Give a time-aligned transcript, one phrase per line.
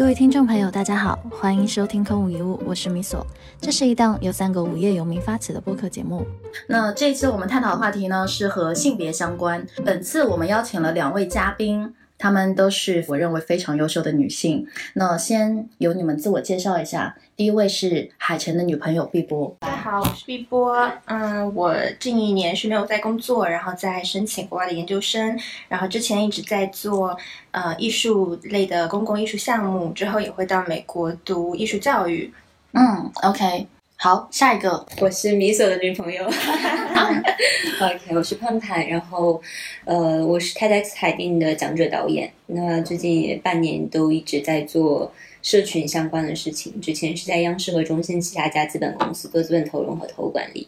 [0.00, 3.24] 各位听众朋友，大家好，欢迎收听空无一物，我是米索。
[3.60, 6.26] 这是一档由三个无业游民发起的播客节目。
[6.66, 9.62] 那这次我们探讨的话题呢，是和性别相关。
[9.84, 11.92] 本次我们邀请了两位嘉宾，
[12.22, 14.66] 他们都是我认为非常优秀的女性。
[14.92, 17.16] 那先由你们自我介绍一下。
[17.34, 19.56] 第一位是海晨的女朋友碧波。
[19.60, 20.86] 大家好，我是碧波。
[21.06, 27.16] 嗯，我近一年是没有在工作，然后在申请国外的研究生，然后之前一直在做
[27.52, 32.30] 呃艺术类的公共艺术项目，之后也会到美国读艺术教育。
[32.72, 33.66] 嗯，OK，
[34.02, 36.24] 好，下一个我是米索的女朋友。
[37.82, 39.38] OK，我是潘潘，然后
[39.84, 42.32] 呃，我是 TEDx 海淀的讲者导演。
[42.46, 45.12] 那最近也半年都一直在做。
[45.42, 50.66] 社群相关的事情，之前是在央视和中信其他家资本公司做资本投融和投管理，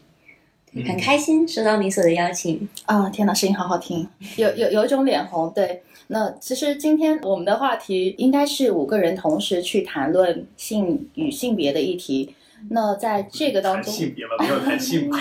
[0.86, 3.08] 很开心收到米索的邀请啊！
[3.08, 4.06] 天哪，声音好好听，
[4.36, 5.50] 有有有一种脸红。
[5.54, 12.34] 对，那其实今天我们的话题应该是五个人同时去谈论性与性别的议题。
[12.70, 15.20] 那在这个当中，性别了，没有谈性别，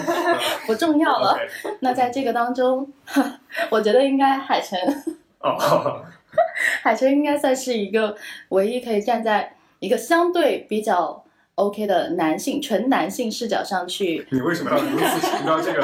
[0.66, 1.38] 不重要了。
[1.80, 2.92] 那在这个当中，
[3.70, 4.78] 我觉得应该海晨
[5.40, 6.04] 哦。
[6.82, 8.16] 海晨应该算是一个
[8.48, 11.22] 唯一可以站在一个相对比较
[11.56, 14.26] OK 的男性纯男性视角上去。
[14.30, 15.82] 你为什么要如此强调这个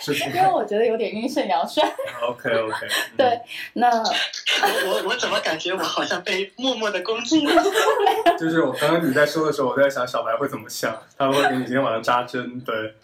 [0.00, 0.26] 事情？
[0.34, 1.82] 因为我觉得有点阴盛阳衰。
[2.28, 2.86] OK OK。
[3.16, 3.40] 对，
[3.74, 7.46] 那我我怎么感觉我好像被默默的攻击？
[8.38, 12.94] 就是我刚刚你在说的时候，我在想小白会怎么想，他会给你今天晚上扎针，对。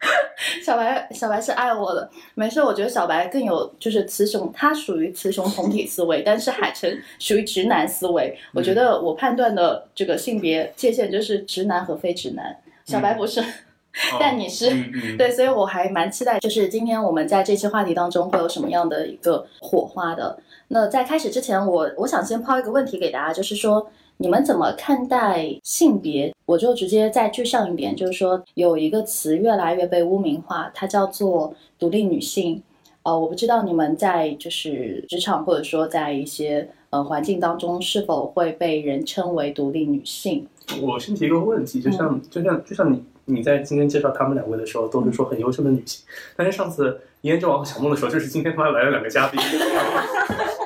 [0.64, 2.62] 小白，小白是爱我的，没事。
[2.62, 8.38] 我觉得小白更有就是雌雄，他属于雌雄同体思维，但是海晨属于直男思维。
[8.54, 12.56] 我觉得我判断的这个性别界限就是直男和非直男。
[12.84, 13.42] 小白不是，
[14.20, 14.70] 但你是
[15.18, 20.38] 对，所以我还蛮期待，就是今天我们在这期话题当中会有什么样的一个火花的。
[20.68, 23.90] 那在开始之前，我我想先抛一个问题给大家，就是说。
[24.20, 26.34] 你们怎么看待性别？
[26.44, 32.60] 我就直接再具象一点，就是说有一个词越来越被污名化，它叫做独立女性。
[33.04, 40.44] 呃，我不知道你们在就是职场或者说在一些呃环境当中是否会被人称为独立女性。
[40.82, 46.04] 我先提一个问题，就像就像就像你你在今天介绍他们两位的时候，都是说很优秀的女性，
[46.36, 49.40] 但是上次胭脂王和小梦的时候，就是今天突然来了两个嘉宾。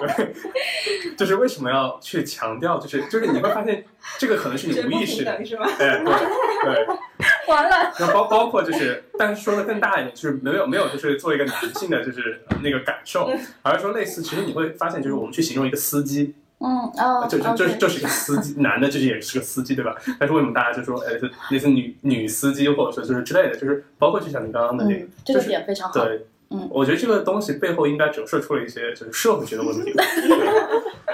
[1.17, 2.79] 就是为什么要去强调？
[2.79, 3.85] 就是就是你会发现，
[4.19, 5.67] 这个可能是你无意识的，是吗？
[5.79, 6.87] 哎，对对。
[7.49, 7.93] 完了。
[8.01, 13.31] 那包包括就是，但是说的更大一点，就是没有没有，就是做一个男性的就是那个感受，
[13.63, 19.95] 而是说类似，其实你会发现，就是我们去形容一个司机，嗯哦，就就就就是一个司机， 男的就是也是个司机，对吧？
[20.19, 21.13] 但是为什么大家就说，哎，
[21.51, 26.05] 类似女女司机，或者说就是之类的，就是包括就像你刚刚的那个，这个点非常好。
[26.05, 26.27] 对。
[26.53, 29.93] 嗯，我觉得这个东西背后应该折射出了一些就是社会学的问题。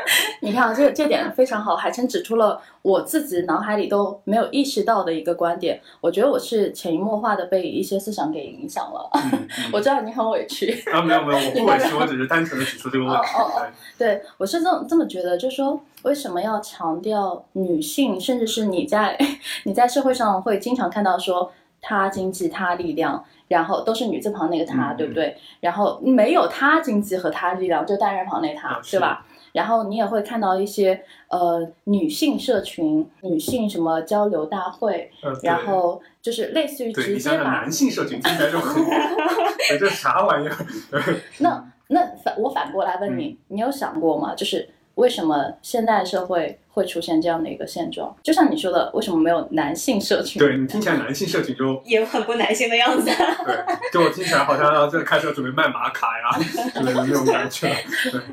[0.40, 5.78] 你看啊，这这点非常好，海晨指出了我自己脑海里都没有意识到的一个观点。
[6.00, 9.10] 我觉得我是潜移默化的被一些思想给影响了。
[9.70, 13.20] 我知道你很委屈啊，没有没有，我不委屈，我只是单纯的指出这个问题。
[13.36, 13.66] 哦哦，
[13.98, 19.18] 对，我是这么这么觉得，就是说为什么要强调女性，甚至是你在
[19.64, 23.22] 你在社会上会经常看到说她经济她力量。
[23.48, 25.36] 然后都是女字旁那个她，对不对？
[25.60, 29.26] 然后没有她经济和她力量，就单人旁那她，对吧？
[29.52, 35.10] 然后你也会看到一些呃女性社群、女性什么交流大会，
[35.42, 38.84] 然后就是类似于直接把男性社群听起来就很，
[39.80, 40.56] 这啥玩意儿？
[41.40, 44.34] 那那反我反过来问你，你有想过吗？
[44.36, 46.58] 就是为什么现代社会？
[46.78, 50.38] 会出现这样的一个现状，就像你说的，为什么没有男性社群？
[50.38, 53.06] 对你听起来男性社群就也很不男性的样子。
[53.06, 53.56] 对，
[53.92, 56.38] 就我听起来好像要这开始准备卖玛卡呀，
[56.72, 57.74] 就是那种感觉。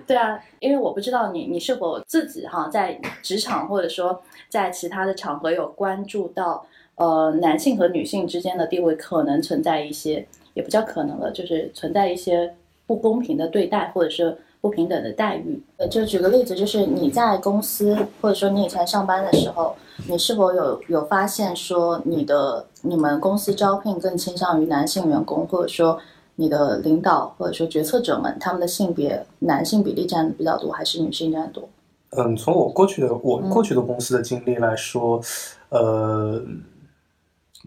[0.06, 6.64] 对啊，因为我不知道你你是否自己哈在职场或者说在其他的场合有关注到
[6.98, 12.54] 呃男性和女性之间的地位可能存在一些，也不叫可能了，就是存在一些
[12.86, 14.38] 不公平的对待，或者是。
[14.66, 19.76] 不平等的待遇，呃，就举个例子，就是你在公司或者说你以前上班的时候，
[20.10, 26.00] 你是否有有发现说你的你们公司招聘更倾向于男性员工，或者说
[26.38, 31.70] 你的领导或者说决策者们他们的性别男性比例占的比较多，还是女性占多？
[32.18, 35.22] 嗯，从我过去的我过去的公司的经历来说，
[35.70, 36.42] 呃。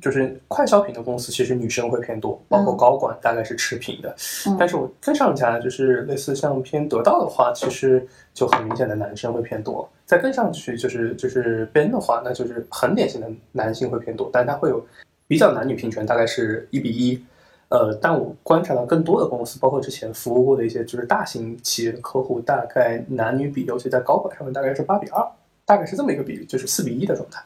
[0.00, 4.14] 就是快消品的公司，其实女生会偏多，包括高管大概是持平的。
[4.58, 9.88] 但是我再上家，就是类似像偏得到的话，其实就很明显的男生会偏多。
[10.06, 14.84] 再跟上去，就是就是边的话，那就是很典型的男性会偏多，但它会有
[15.26, 17.22] 比较男女平权，大概是一比一。
[17.68, 25.22] 呃，但我观察到更多的公司，包括之前服务过的一些就是大型企业的客户，大概男女比，尤其在高管上面，大概是八比二。
[25.66, 27.42] 大概是这么一个比例，就是四比一的状态，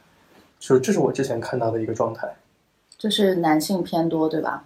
[0.60, 2.32] 就是这是我之前看到的一个状态。
[3.02, 4.62] 就是男性偏多，对吧？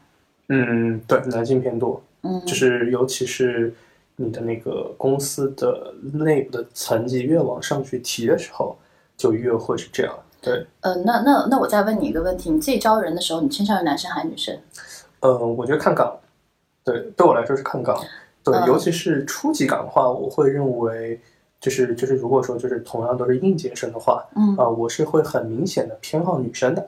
[0.48, 3.72] 嗯，对，男性偏多，嗯，就是尤其是
[4.16, 8.76] 你的那个公司的内部的层级越往上去提的时候，
[9.16, 10.14] 就越会是这样。
[10.42, 14.54] 对，呃，那那那我再问你一个问题，你自己招人的时候，你倾向于男生还是女生？
[15.20, 16.14] 嗯，我觉得看岗，
[16.84, 17.98] 对，对我来说是看岗，
[18.44, 21.18] 对，嗯尤其是初级岗的话，我会认为
[21.58, 26.86] 就是就是如果说就是同样都是应届生的话，嗯啊、我是会很明显的偏好女生的，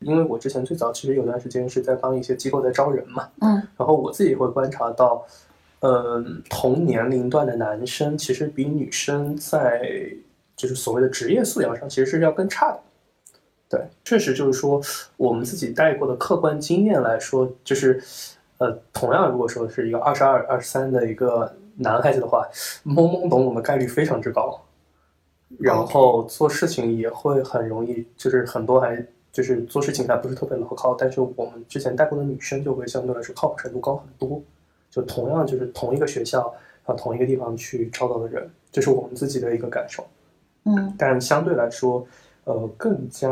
[0.00, 3.54] 因为我之前最早其实有段时间是在帮一些机构在招人嘛，嗯。
[3.76, 5.26] 然后我自己会观察到，
[5.80, 10.10] 嗯，同年龄段的男生其实比女生在
[10.56, 12.80] 就是所谓的职业素养上其实是要更差的。
[13.70, 14.80] 对，确实就是说
[15.16, 18.02] 我们自己带过的客观经验来说，就是
[18.58, 22.48] 呃，同样如果说是一个二十二、二十三的一个男孩子的话，
[22.84, 24.58] 懵懵懂懂的概率非常之高，
[25.58, 29.04] 然后做事情也会很容易，就是很多还
[29.38, 34.42] 就是做事情还不是特别牢靠，但是我们之前带过的女生就会相对来说靠谱程度高很多。
[34.90, 36.52] 就同样就是同一个学校
[36.86, 40.04] 啊，同一个地方去招到的人，这是我们自己的一个感受。
[40.64, 42.04] 嗯但相对来说，
[42.42, 43.30] 呃，更加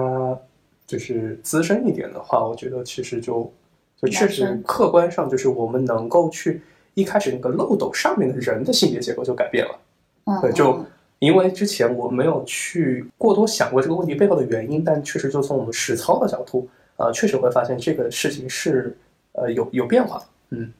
[0.86, 3.52] 就是资深一点的话，我觉得其实就
[4.00, 6.62] 就确实客观上就是我们能够去
[6.94, 9.76] 一开始那个漏斗上面的人的性别结构就改变了。
[10.26, 10.86] 嗯，对，就嗯
[11.18, 18.96] 因为之前我没有去过多想过这个问题背后的原因，但确实就从我们实操的角度，呃，确实会发现这个事情是
[19.32, 20.24] 呃有有变化的。
[20.50, 20.72] 嗯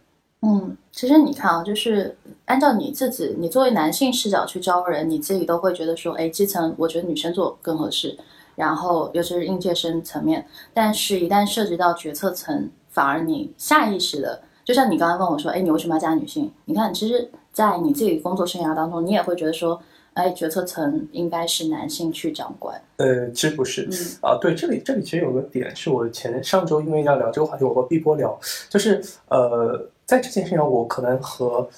[0.43, 8.17] 嗯，其实你看啊，就是按照你自己，你作为男性视角去招人，你自己都会觉得说，哎，基层我觉得女生做更合适，
[8.55, 16.53] 然后尤其是应届生层面，但是一旦涉及到决策层，反而你下意识的，就像你刚刚问我说，哎，你为什么要加女性？
[16.67, 19.81] 你看，其实，在你自己工作生涯当中，你也会觉得说，
[20.17, 22.81] 哎，决策层应该是男性去掌管。
[22.97, 23.93] 呃，其实不是，嗯。
[24.23, 28.39] 啊，对，这里这里其实有个点是我前上周因为要聊这个话题，我和碧波聊，
[28.71, 31.69] 就是呃，在这件事情上，我可能和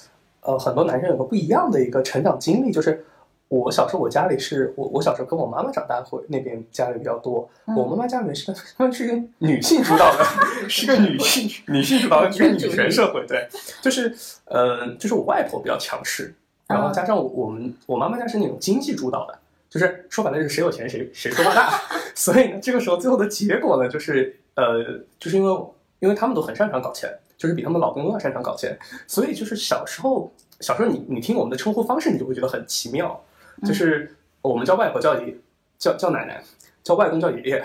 [0.41, 3.05] 呃很多男生有个不一样的一个成长经历，就是
[3.49, 7.75] 我小时候我家里是我我小时候跟我妈妈长大会那边家里比较多，嗯。
[7.75, 10.23] 我妈妈家里面是个他们是一个女性主导的，
[10.69, 13.49] 是个女性女性主导的一个女权社会，对，
[13.81, 14.15] 就是
[14.45, 16.33] 呃就是我外婆比较强势，
[16.69, 19.37] 然后加上我我们我妈妈家是那种经济主导的。
[19.69, 21.79] 就是说白了，就是谁有钱谁谁说话大，
[22.15, 24.83] 所以呢，这个时候最后的结果呢，就是呃，
[25.19, 25.65] 就是因为
[25.99, 27.07] 因为他们都很擅长搞钱，
[27.37, 28.75] 就是比他们老公都要擅长搞钱，
[29.05, 33.23] 所以就是小时候小时候你你听我们的称呼方式，你就会觉得很奇妙，
[33.63, 34.11] 就是
[34.41, 35.37] 我们叫外婆叫爷
[35.77, 36.43] 叫叫奶奶，
[36.81, 37.63] 叫外公叫爷爷，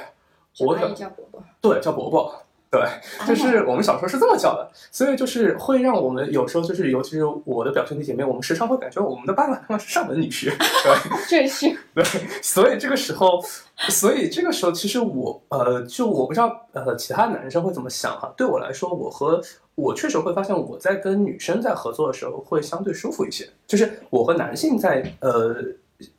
[0.61, 2.44] 我阿姨叫伯伯，对叫伯伯。
[2.75, 2.89] 对，
[3.29, 10.99] 就是我们小时候是这么叫的，所以就是会让我们有时候就是，尤其是我的表兄弟姐妹，我们时常会感觉我们的爸爸妈妈是上门女婿，对，
[11.31, 12.05] 这是对，
[12.43, 13.41] 所以这个时候，
[13.89, 18.33] 所以这个时候，其实我呃，就我不知道呃，其他男生会怎么想哈。
[18.37, 19.41] 对我来说，我和
[19.77, 23.49] 我确实会发现，我在跟女生在合作的时候会相对舒服一些。
[23.69, 25.55] 就是我和男性在呃，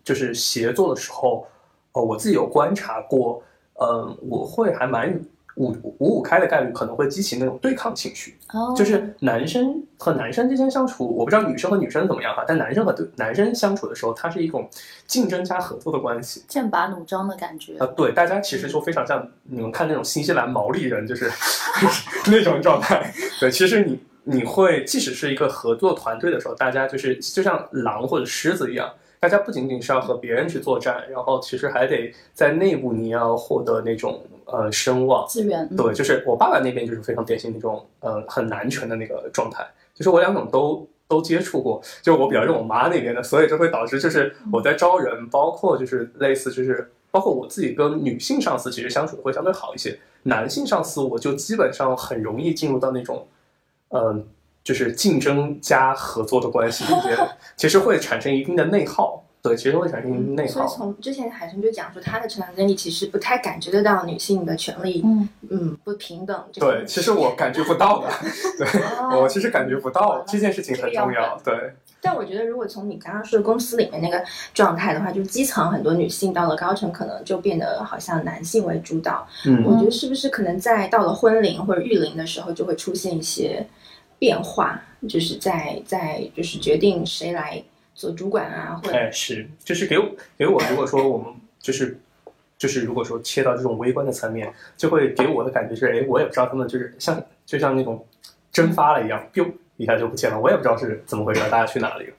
[0.03, 1.45] 就是协作的时候，
[1.91, 3.41] 呃，我自己有观察过，
[3.73, 5.19] 呃，我会还蛮
[5.55, 8.37] 五五五开的概率可能会激起那种对抗情绪。
[8.53, 14.69] 哦，就是男生和男生之间相处，我不知道女生和女生怎么样哈，但男生和对男生相处的时候，它是一种
[15.07, 16.43] 竞争加合作的关系。
[16.47, 17.75] 剑拔弩张的感觉。
[17.79, 21.31] 呃，对，大家其实就非常像你们看那种新西兰毛利人，就是
[22.27, 23.13] 那种状态。
[23.39, 34.21] 对，其实你你会即使是一个合作团队的时候，大家就是就像狼或者狮子一样，大家不仅仅是要和别人去作战，然后其实还得在内部你要获得那种
[34.55, 35.27] 呃声望。
[35.27, 53.27] 资源，嗯对，就是我爸爸那边就是非常典型那种呃很男权的那个状态，就是我两种都都接触过，就我比较认我妈那边的，所以就会导致就是我在招人，包括就是类似就是包括我自己跟女性上司其实相处会相对好一些，男性上司我就基本上很容易进入到那种
[53.89, 54.23] 嗯、呃
[54.63, 57.15] 就是竞争加合作的关系里面，
[57.55, 59.23] 其实会产生一定的内耗。
[59.49, 60.67] 对，其实会产生内所以。
[60.67, 68.09] 从之前海生就讲说，他的成长经历其实不太感觉得到女性的权利，嗯，嗯，不平等对，其实我感觉不到的，
[68.57, 71.39] 对哦我其实感觉不到这件事情很重要。
[71.43, 71.53] 对，
[72.01, 74.23] 但我觉得，如果从你刚刚说的公司里面那个
[74.53, 79.27] 状态的话，就是基层很多女性到了高层，可能就变得好像男性为主导。
[79.45, 83.65] 嗯我嗯觉得是不是可能在到了婚龄或者育龄的时候，就会出现一些
[84.17, 87.63] 变化，就是在在就是决定谁来
[87.95, 90.05] 做主管啊，或者哎，是，就是给我
[90.37, 91.97] 给我，如果说我们就是
[92.57, 98.05] 就是如果说切到这种微观的层面，就会给我的感觉是，哎，我也不知道他们就是像就像那种
[98.51, 102.13] 蒸发了一样，biu 一下就不见了，我也不知道是怎么回事，大家去哪里了。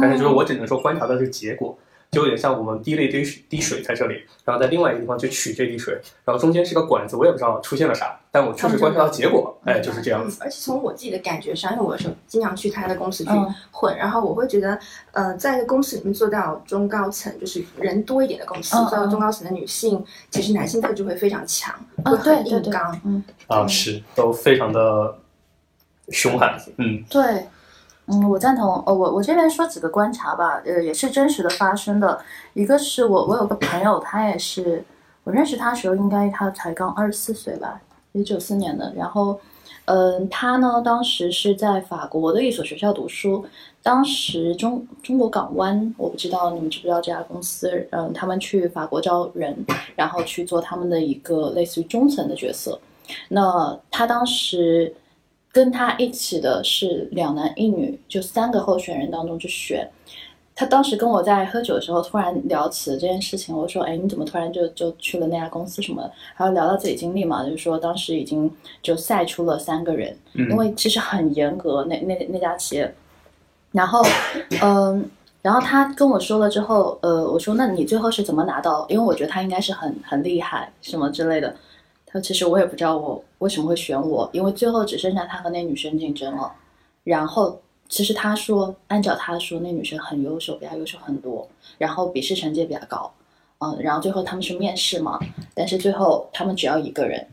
[0.00, 1.78] 但是就是我只能说观察到这个结果。
[2.10, 5.92] 就有点像我们滴了一滴水滴水在这里，然后在另外一个地方去取这滴水，
[6.24, 10.38] 然后中间是个管子，我也不知道出现了啥，但我确实观察到结果，哎，就是这样子。
[10.40, 13.54] 而且从我自己的感觉上，因为我是经常去他的公司去嗯。
[13.70, 14.78] 混，然后我会觉得，
[15.12, 21.74] 呃，在一个公司里面做到中高层，就是人多一点的公司，嗯做到中高层的女性，其实男性特质会非常强，
[22.04, 25.18] 啊，会很对对对硬刚。，嗯，啊，是都非常的
[26.08, 27.04] 凶悍，嗯。
[27.10, 27.46] 对，
[28.10, 28.82] 嗯，我赞同。
[28.86, 32.18] 呃，我我这边说几个观察吧，呃，也是真实的发生的。
[32.54, 34.82] 一个是我我有个朋友，他也是
[35.24, 37.80] 我认识他的时候，应该他才刚二十四岁吧，
[38.12, 38.92] 也九四年的。
[38.96, 39.38] 然后，
[39.84, 43.44] 嗯、他呢当时是在法国的一所学校读书，
[43.82, 49.54] 当时中中国港湾，我不知道你们知不知道这家公司，嗯、他们去法国招人，
[49.94, 52.80] 然后去做他们的一个类似于中层的角色。
[53.28, 54.94] 那他当时
[55.52, 59.88] 跟他一起的是两男一女，就三个候选人当中去选。
[60.54, 68.50] 他当时跟我在喝酒的时候突然聊起这件事情，我说：“哎，你怎么突然就就去了那家公司什么的？”然后聊到自己经历嘛，就是说当时已经
[68.82, 72.92] 就赛出了三个人，因为其实很严格，那那那家企业。
[73.70, 74.02] 然后，
[74.60, 75.08] 嗯，
[75.42, 78.84] 然后他跟我说了之后，呃，我说：“那你最后是怎么拿到？
[78.88, 81.54] 因为我觉得他应该是很很厉害，什么之类的。”
[82.10, 86.52] 他其实我也不知道我为什么会选我，因为最后只剩下他和那女生竞争了。
[87.04, 91.48] 然后其实他说，按照他说，那女生很优秀，比他优秀很多，
[91.78, 93.12] 然后笔试成绩也比他高，
[93.58, 95.18] 嗯，然后最后他们是面试嘛，
[95.54, 97.26] 但是最后他们只要一个人，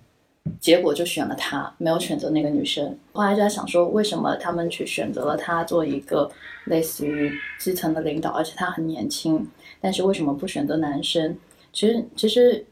[0.59, 2.97] 结果就选了他，没有选择那个女生。
[3.11, 6.29] 后来就在想说，为什么他们去选择了他做一个
[6.65, 9.45] 类似于基层的领导，而且他很年轻，
[9.81, 11.37] 但是为什么不选择男生？
[11.73, 12.65] 其实其实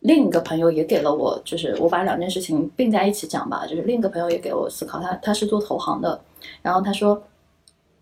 [0.00, 6.20] 另一个朋友也给了我，就是我把两件事情并在一起讲吧，就是另一个朋友也给我思考，他他是做投行的，
[6.62, 7.22] 然后他说，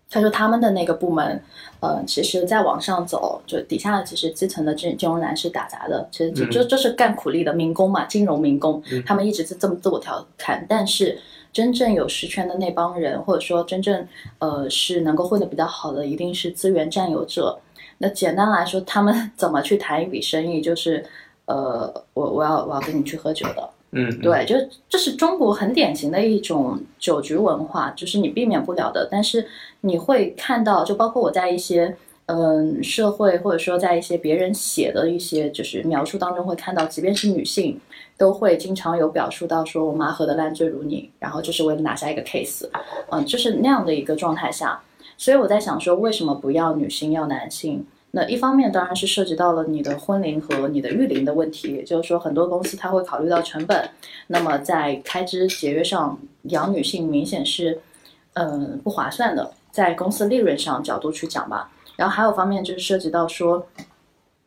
[0.09, 1.41] 他说他们的那个部门，
[1.79, 11.19] 呃，其实再往上走，就底下其实基层的金金融男是打杂的，其实就嗯就就是干苦力的民工嘛，金融民工嗯，他们一直是这么自我调侃，但是。
[11.53, 17.57] 真正有实权的那帮人，或者说真正呃是能够混得比较好的，一定是资源占有者。
[17.97, 21.03] 那简单来说，他们 怎么去谈一笔生意，就是
[21.47, 24.55] 呃，我我要我要跟你去喝酒的，嗯，对，就
[24.89, 29.07] 这是中国很典型的一种酒局文化，就是你避免不了的。
[29.09, 29.47] 但是
[29.79, 37.79] 你会看到，就包括我在一些嗯社会或者说在一些别人写的一些就是描述当中会看到，即便是女性，
[38.17, 42.67] 都会经常有表述到说我妈喝得烂醉如泥，然后就是为了拿下一个 case，
[43.09, 44.81] 嗯，就是那样的一个状态下。
[45.17, 47.85] 所以我在想说，为什么不要女性要男性？
[48.17, 53.87] 那一方面当然是涉及到了你的婚龄和你的育龄的问题，也就是说很多公司它会考虑到成本，
[54.25, 57.79] 那么在开支节约上养女性明显是，
[58.33, 61.71] 嗯、不划算的，在公司利润上角度去讲吧。
[61.95, 63.67] 然后还有方面就是涉及到说，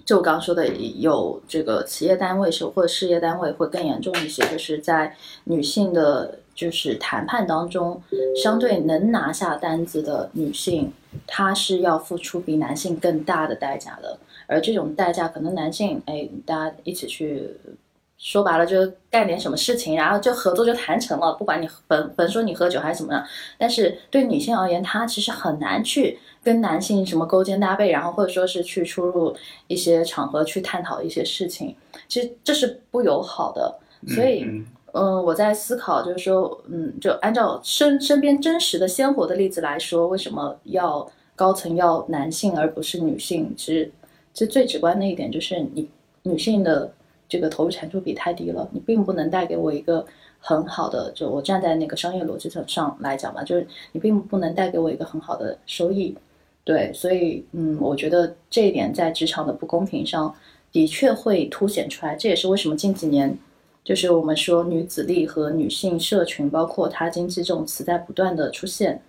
[0.05, 8.03] 就我刚刚说的，有这个企业单位是或者事业单位会更严重一些，就是在女性的就是谈判当中，
[8.37, 10.93] 相对能拿下单子的女性，
[11.27, 17.57] 她是要付出比男性更大的代价的，而这种代价可能男性哎，大家一起去。
[18.23, 18.77] 说白了就
[19.11, 23.25] 干点什么事情，然后就合作就谈成了，不管你本本说你喝酒还是怎么样，
[23.57, 29.35] 但是对女性而言，她其实很难去跟男性什么勾肩搭背，然后或者说是去出入
[29.69, 31.75] 一些场合去探讨一些事情，
[32.09, 33.75] 其实这是不友好的。
[34.09, 34.47] 所以，
[34.93, 43.55] 嗯，我在思考，就是说，嗯，就按照身身边真实的鲜活的例子来说，为什么要高层要男性而不是女性？
[43.57, 43.93] 其实，
[44.33, 45.89] 其实最直观的一点就是你
[46.25, 46.93] 女性的
[47.29, 50.05] 这个投入产出比太低了，你并不能带给我一个
[50.41, 56.17] 很好的，就我站在那个商业逻辑上来讲吧，就是你并不能带给我一个很好的收益。
[56.63, 60.33] 对，所以嗯，我觉得这一点在职场的不公平上
[60.71, 62.15] 的确会凸显出来。
[62.15, 63.37] 这也是为什么近几年，
[63.91, 69.03] 就是我们说女子力和女性社群，包括她经济这种词在不断的出现。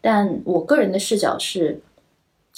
[0.00, 1.80] 但我个人的视角是，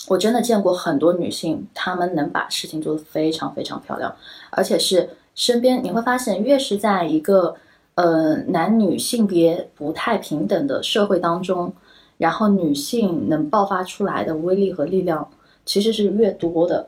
[0.07, 4.15] 我真的见过很多女性，她们能把事情做得非常非常漂亮，
[4.51, 7.57] 而且是身边你会发现，越是在一个
[7.95, 11.73] 呃男女性别不太平等的社会当中，
[12.19, 15.27] 然后女性能爆发出来的威力和力量
[15.65, 16.87] 其实是越多的。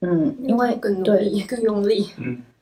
[0.00, 2.08] 嗯，因为更努对力、更用力。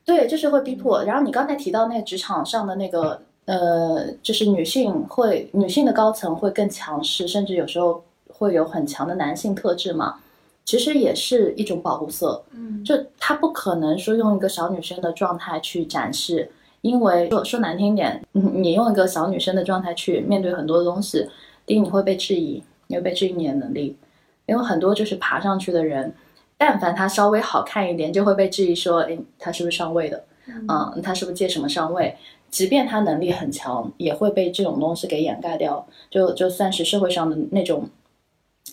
[0.07, 1.03] 对，就是会逼迫。
[1.03, 10.15] 然后你刚才提到那个职场上的那个，呃，就是女性会女性的高层会更强势，甚至有时候会有很强的男性特质嘛，
[10.63, 12.41] 其实也是一种保护色。
[12.51, 16.49] 嗯，就她不可能说用一个小女生的状态去展示，
[16.79, 21.27] 因为说说难听点，嗯你用一个小女生的状态去面对很多东西，
[21.65, 23.97] 第一你会被质疑，你会被质疑你的能力，
[24.45, 26.13] 因为很多就是爬上去的人。
[26.57, 30.23] 但凡他稍微好看一点，就会被质疑说，哎，他是不是上位的？
[30.67, 32.15] 嗯，他是不是借什么上位？
[32.49, 37.87] 即便他能力很强，也会被这种东西给掩盖掉，就就算是社会上的那种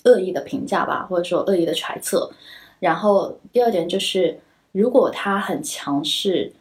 [0.05, 2.31] 恶意的评价吧，或者说恶意的揣测。
[2.79, 4.39] 然后第二点就是，
[4.71, 6.53] 如果他很强势，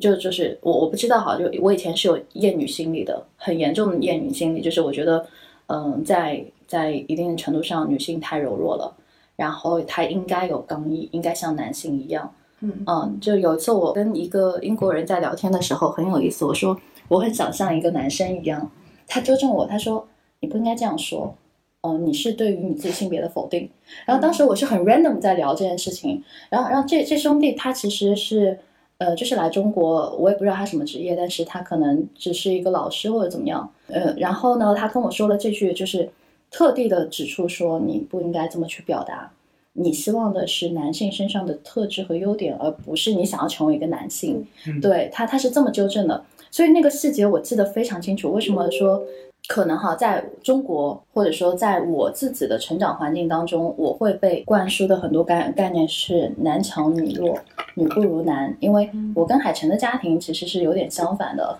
[0.00, 5.26] 就就是我我不知道哈，就我以前是有厌女心理的，很严重的厌女心理，就是我觉得，
[5.66, 8.94] 嗯，在在一定程度上，女性太柔弱了，
[9.40, 12.30] 然后他应该有刚毅，应该像男性一样。
[12.60, 16.78] 嗯嗯，就有一次我跟一个英国人在聊天的时候很有意思，我说
[17.08, 18.70] 我很想像一个男生一样，
[19.06, 20.06] 他纠正我，他说
[20.40, 21.34] 你不应该这样说，
[21.80, 23.70] 哦、你是对于你自己性别的否定。
[24.04, 28.58] 然后当时我是很 random 在聊这件事情，然后然后这这兄弟他其实是
[28.98, 36.06] 呃就是来中国，我也不知道他什么职业，但是他可能只是一个老师或者怎么样，呃，然后呢他跟我说了这句，就是
[36.50, 39.30] 特地的指出说你不应该这么去表达。
[39.72, 44.44] 你希望的是男性身上的特质和优点，而不是你想要成为一个男性。
[44.66, 48.32] 嗯对他，他是这么纠正的，所以那个细节我记得非常清楚。
[48.32, 49.00] 为什么说
[49.46, 57.38] 可能哈，在中国或者说在我自己的成长环境当中，我会被灌输的很多概概念是男强女弱，
[57.76, 58.54] 女不如男。
[58.58, 61.56] 因为我跟海晨的家庭其实是有点相反的，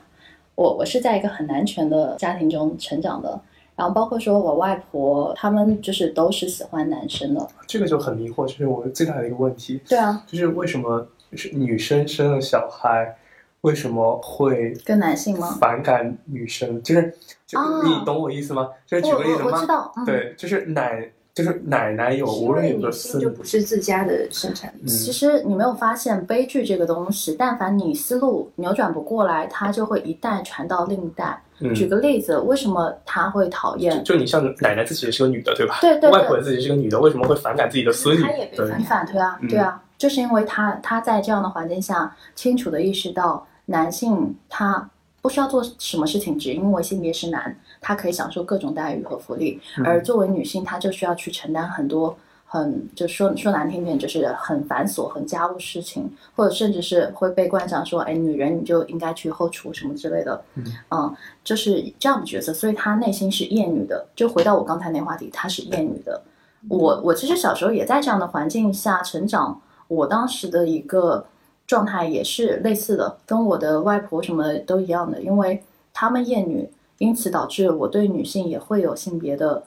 [0.57, 3.41] 我我是在一个很男权的家庭中成长的。
[3.81, 7.49] 然后包括说我外婆，他们就是都是喜欢男生的。
[7.67, 13.17] 这个就很迷惑，就是我最大的一个问题，对啊，就是为什么是女生生了小孩，
[13.63, 15.57] 为什么会跟男性吗？
[15.59, 16.83] 反感女生？
[16.83, 18.69] 就是就哦你懂我意思吗？
[18.87, 19.67] 就是举个例子吗我我知？
[19.67, 24.83] 道，嗯，对，就是奶，就是奶奶有，无论有个女性就，不是自家的生产力。
[24.83, 31.43] 嗯其实你没有发现悲剧这个东西，但凡你思路扭转不过来，它就会一代传到另一代。
[31.61, 34.03] 嗯，举个例子，为什么他会讨厌？
[34.03, 35.79] 就你像奶奶自己也是个女的，对吧？
[35.81, 38.47] 对对对外婆自己是个女的，为什么会反感自己的孙女她也？
[38.47, 44.89] 被反，反对啊嗯，对啊，就是因为他他在这样的环境下，清楚的意识到男性他
[45.23, 52.17] 不需要做什么事情，只因为性别是男，他可以享受各种待遇和福利，嗯而作为女性，她就需要去承担很多
[52.53, 60.43] 很就说说难听点，就是很繁琐、很家务事情，或者甚至是会被冠上说，哎，女人你就应该去后厨什么之类的，
[60.91, 64.05] 嗯就是这样的角色，所以她内心是厌女的。
[64.17, 66.21] 就回到我刚才那话题，她是厌女的。
[66.69, 71.25] 我我其实小时候也在这样的环境下成长，我当时的一个
[71.69, 79.63] 状态也是类似的，跟我的外婆什么的都一样的，因为他们厌女，因此导致我对女性也会有性别的，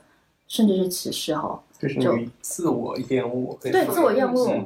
[0.50, 1.64] 甚至是歧视哈。
[1.84, 4.66] 就是你自我厌恶，对自我厌恶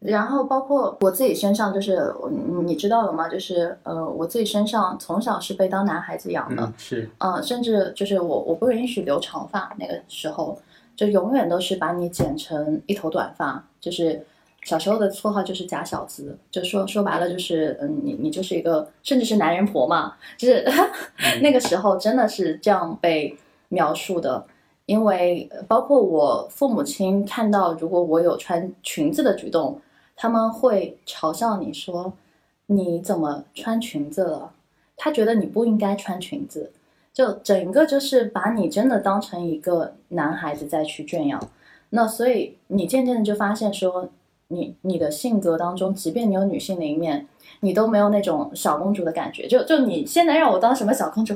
[0.00, 3.26] 然后包括我自己身上，就是你你知道的吗？
[3.26, 10.60] 就是呃，我自己身上从小是被当男孩子养的，嗯，是，呃，甚至就是我我不允许留长发，那个时候
[10.94, 14.22] 就永远都是把你剪成一头短发，就是
[14.64, 20.66] 小时候的绰号就是假小子，就说说白了就是嗯，你你就是一个甚至是男人婆嘛，就是
[21.40, 23.34] 那个时候真的是这样被
[23.70, 24.44] 描述的。
[24.86, 29.80] 因为包括我父母亲看到，如果我有穿裙子的举动，
[30.14, 32.12] 他们会嘲笑你说
[32.66, 34.52] 你怎么穿裙子了？
[34.96, 36.70] 他觉得你不应该穿裙子，
[37.12, 41.40] 就整个就是把你真的当成一个男孩子再去圈养。
[41.90, 44.08] 那所以你渐渐的就发现说，
[44.48, 47.26] 你你的性格当中，即便你有女性的一面，
[47.60, 49.46] 你都没有那种小公主的感觉。
[49.46, 51.34] 就就你现在让我当什么小公主，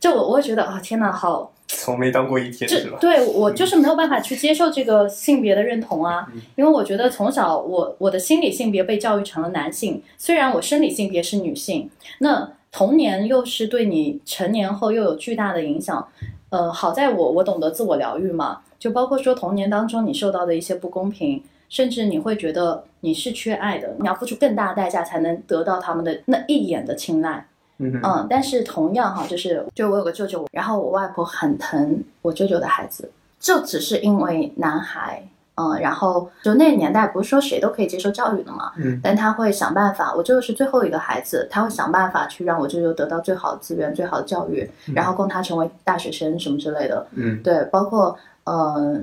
[0.00, 2.98] 就我我会觉得啊、天哪，好 从没当过一天是吧？
[3.00, 16.08] 这对我就是没有办法去接受这个性别的认同啊嗯，因为我觉得从小我我的心理性别被教育成了男性，虽然我生理性别是女性，那童年又是对你成年后又有巨大的影响。
[16.50, 27.46] 呃，好在我我懂得自我疗愈嘛，就包括说童年当中你受到的一些不公平，甚至你会觉得你是缺爱的，你要付出更大的代价才能得到他们的那一眼的青睐。
[27.78, 47.06] 嗯嗯，但是同样哈，就是就我有个舅舅，然后我外婆很疼我舅舅的孩子，就只是因为男孩，嗯，然后就那个年代不是说谁都可以接受教育的嘛，嗯但他会想办法，我舅舅是最后一个孩子，他会想办法去让我舅舅得到最好的资源、最好的教育，然后供他成为大学生什么之类的。
[47.12, 49.00] 嗯对，包括呃，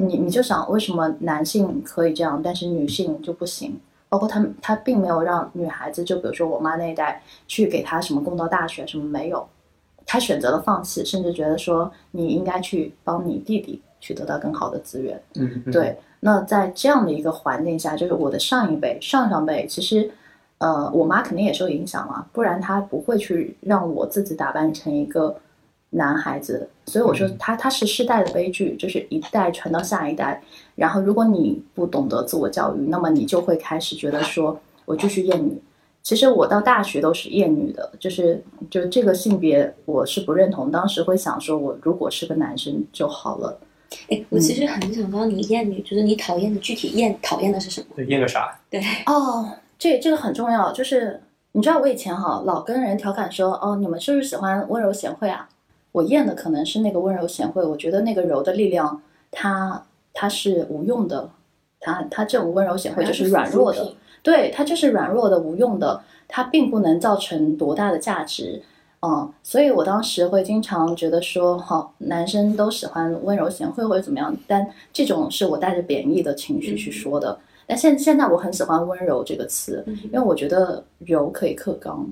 [0.00, 3.76] 你你就想为什么男性可以这样，但是女性就不行？
[4.08, 9.46] 包括他们，他并没有让女孩子，就比如说我妈那一代，去给她什么供到大学什么没有，
[10.06, 15.20] 她选择了放弃，甚至觉得说你应该去帮你弟弟去得到更好的资源。
[15.34, 20.10] 嗯，嗯，对，那在这样的一个环境下，就是我的上一辈、上上辈，其实，
[20.58, 25.36] 呃，我妈肯定也受影响了，不然她不会去让我自己打扮成一个
[25.90, 30.42] 男孩子所以我说它它是世代的悲剧，就是一代传到下一代。
[30.74, 35.60] 然后如果你不懂得自我教育，那么你就会开始觉得说我就是厌女。
[36.02, 40.70] 其实我到大学都是厌女的，就是就这个性别我是不认同。
[40.70, 43.58] 当时会想说，我如果是个男生就好了。
[44.08, 47.86] 哎，我其实很想知道你厌女，就是你讨厌的具体厌讨厌的是什么？
[47.96, 48.58] 对，厌个啥？
[48.70, 51.20] 对，哦，这这个很重要，就是
[51.52, 55.48] 你知道我以前哈老跟人调侃说，哦，你们是不是喜欢温柔贤惠啊？
[55.92, 61.30] 我厌的可能是那个温柔贤惠，我觉得那个柔的力量，它它是无用的，
[61.80, 63.94] 它它这种温柔贤惠就是软弱的。
[64.22, 68.60] 对，它就是软弱的、无用的，它并不能造成多大的价值，
[69.00, 77.38] 嗯，所以我当时会经常觉得说，好，男生都喜欢温柔贤惠或者怎么样，但这种是我带着贬义的情绪去说的。
[77.66, 82.06] 但现现在我很喜欢温柔这个词，因为我觉得柔可以克刚。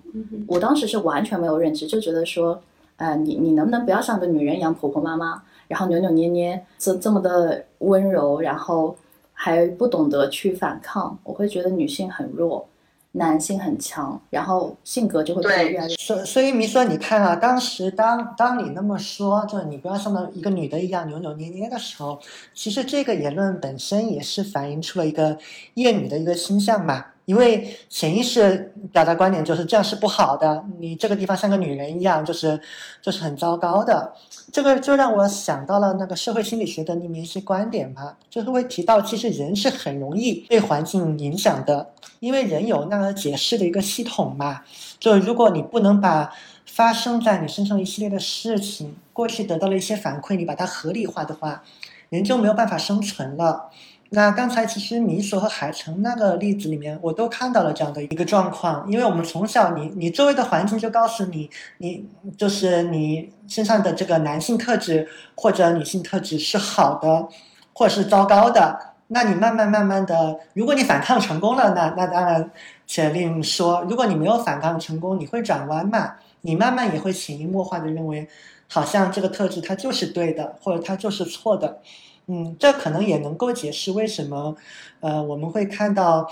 [0.46, 2.60] 我当时是完全没有认知，就觉得说，
[2.96, 8.96] 呃，你你能不能不要像个女人一样婆婆妈妈，然后扭扭捏捏，这这么的温柔，然后。
[9.38, 12.66] 还不懂得去反抗，我会觉得女性很弱，
[13.12, 15.94] 男性很强，然后性格就会变得越来越。
[15.96, 22.18] 所所以，米说你看啊，当时当当你那么说，就是你不要像那一个女的一样扭扭捏捏的时候，
[22.54, 25.36] 其实这个言论本身也是反映出了一个
[25.74, 27.04] 厌女的一个倾向嘛。
[27.26, 32.58] 因为潜意识表达观点就是这样是不好的，你这个地方像个女人一样，就是
[33.02, 34.14] 就是很糟糕的。
[34.52, 44.62] 这个就让我想到了那个社会心理学的里面一些观点嘛，就是会提到其实人是很容易被环境影响的，因为人有那个解释的一个系统嘛。
[44.98, 46.32] 就如果你不能把
[46.64, 51.64] 发生在你身上一系列的事情，过去得到了一些反馈，你把它合理化的话，
[52.08, 53.70] 人就没有办法生存了。
[54.10, 67.28] 那刚才其实米索和海城那个例子里面，我都看到了这样的一个状况，因为我们从小你你周围的环境就告诉你，你就是你身上的这个男性特质或者女性特质是好的，
[67.72, 68.78] 或者是糟糕的。
[69.08, 72.50] 那你慢慢慢慢的，如果你反抗成功了，那那当然
[72.86, 76.14] 且另说；如果你没有反抗成功，你会转弯嘛？
[76.42, 78.28] 你慢慢也会潜移默化的认为，
[78.68, 81.80] 好像这个特质它就是对的，或者它就是错的。
[82.28, 84.56] 嗯，这可能也能够解释为什么，
[85.00, 86.28] 呃，我们会看到，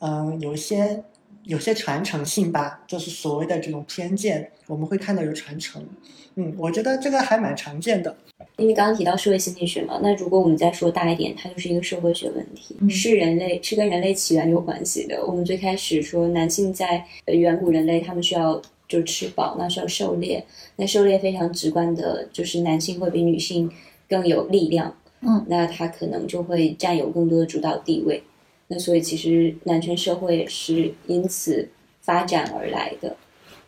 [0.00, 1.04] 嗯，有一些
[1.44, 5.86] 有些传承性吧，就是所谓的这种偏见，我们会看到有传承。
[6.34, 8.16] 嗯，我觉得这个还蛮常见的。
[8.56, 15.24] 因为刚刚提到社会心理学嘛，那如果我们再说大一点，它就是一个社会学问题，是人类是跟人类起源有关系的。
[15.26, 20.44] 我们最开始说男性在远古人类，他们需要就吃饱，那需要狩猎，
[20.76, 23.70] 那狩猎非常直观的就是男性会比女性
[24.08, 24.94] 更有力量。
[25.22, 28.22] 嗯，那他可能就会占有更多的主导地位，
[28.68, 31.68] 那所以其实男权社会是因此
[32.00, 33.16] 发展而来的。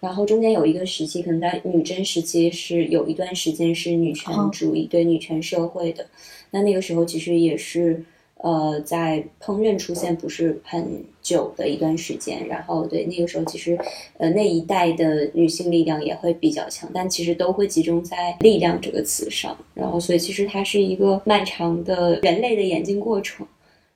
[0.01, 6.07] 然后中间有一个时期，可能在女真时期是有一段时间是女权主义对女权社会的，
[6.51, 8.05] 那那个时候其实也是。
[8.43, 13.79] 呃，在烹饪出现不是很久的一段时间，然后对那个时候，其实
[14.19, 23.47] 呃那一代的女性力量也会比较强，但其实都会集中在“力量”这个词上，然后所以其实它是一个漫长的人类的演进过程。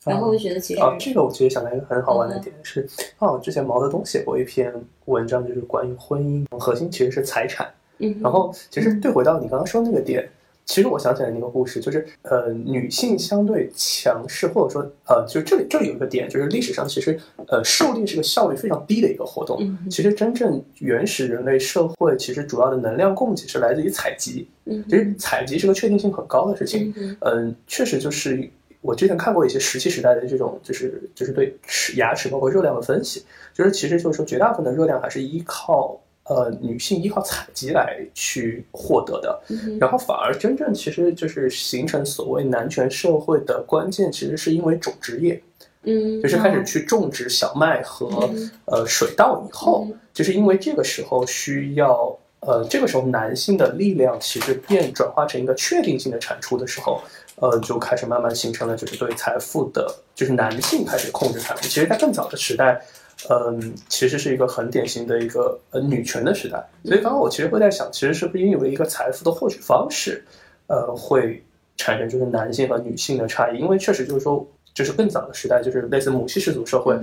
[0.04, 4.72] 然后我觉得其实啊，这个我其实想到一个很好玩的点是，哦，之前毛泽东写过一篇
[5.06, 7.68] 文章，就是关于婚姻核心其实是财产。
[7.98, 10.24] 嗯，然后其实对回到你刚刚说那个点。
[10.66, 19.58] 其实我想起来那个故事，就是呃，女性相对强势，或者说呃，就这里这里有一个点，就是历史上其实呃，狩猎是个效率非常低的一个活动。
[19.88, 24.46] 其实真正原始人类社会，其实主要的能量供给是来自于采集。
[24.64, 26.92] 嗯，其实采集是个确定性很高的事情。
[27.20, 28.50] 嗯，确实就是
[28.80, 33.24] 我之前看过一些石器时代的这种，就是就是对齿牙齿包括热量的分析，
[33.54, 36.00] 就是其实就是说绝大部分的热量还是依靠。
[36.28, 39.40] 呃，女性依靠采集来去获得的，
[39.78, 45.40] 然后反而真正其实就是形成所谓男权社会的关键，其实是因为种植业，
[45.84, 48.28] 嗯，就是开始去种植小麦和
[48.64, 57.00] 呃水稻以后，就是因为这个时候需要呃这个时候男性的力量其实变转化成一个确定性的产出的时候，
[57.36, 61.62] 呃就开始慢慢形成了就是对财富的，就是男性开始控制财富。
[61.62, 62.84] 其实，在更早的时代。
[63.30, 70.22] 嗯，其实是一个很典型的一个呃女权的时代，所以刚刚我其实会在想，其实是不是因为一个财富的获取方式，
[70.66, 71.42] 呃，会
[71.78, 73.58] 产生就是男性和女性的差异？
[73.58, 76.94] 因为确实就是说，就是更早的时代，就是类似母系氏族社会，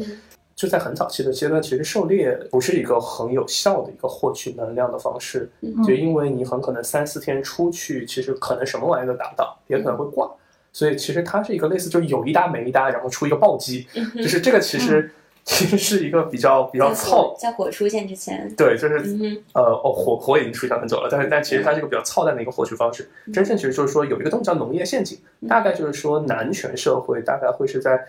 [0.55, 5.49] 就在很早期的阶段，其实狩猎不是一个很有效的一个获取能量的方式，
[5.83, 10.31] 就因为你很可能三四天出去，其实可能什么玩意都打不到，也可能会挂，
[10.71, 15.11] 所以其实它是一个类似就是有一搭没一搭，然后出一个暴击，就是这个其实。
[15.45, 23.09] 其实是一个比较比较在操火在火出现之前，对，就是嗯，呃，哦，火火已经出现很久了，但是但其实它是一个比较操蛋的一个获取方式。
[23.33, 27.99] 真正其实就是说有一个东西叫农业陷阱，大概就是说男权社会大概会是在，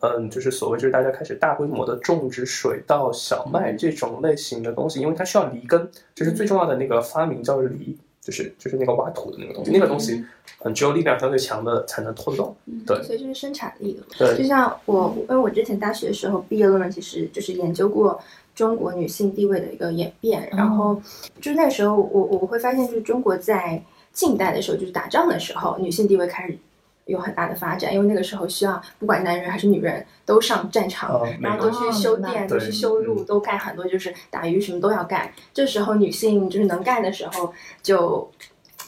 [0.00, 10.24] 嗯，就是所谓就是大家开始大规模的种植水稻、小麦这种类型的东西，因为它需要犁根，就是最重要的那个发明叫犁，就是就是那个挖土的那个东西，那个东西，
[10.64, 12.56] 嗯，只有力量相对强的才能拖得动。
[12.84, 14.02] 对所以就是生产力的。
[14.18, 18.20] 对就像我，因为我之前大学的时候毕业论文其实就是研究过
[18.52, 21.00] 中国女性地位的一个演变，然后
[21.40, 23.80] 就那时候我我会发现，就是中国在
[24.12, 26.58] 近代的时候，就是打仗的时候，女性地位开始。
[27.06, 35.30] 有很大的发展，因为那个时候需要不管男人还是女人都上战场，呃，然后都去修电，都去修路，都干很多，就是打鱼什么都要干。
[35.54, 38.28] 这时候女性就是能干的时候，就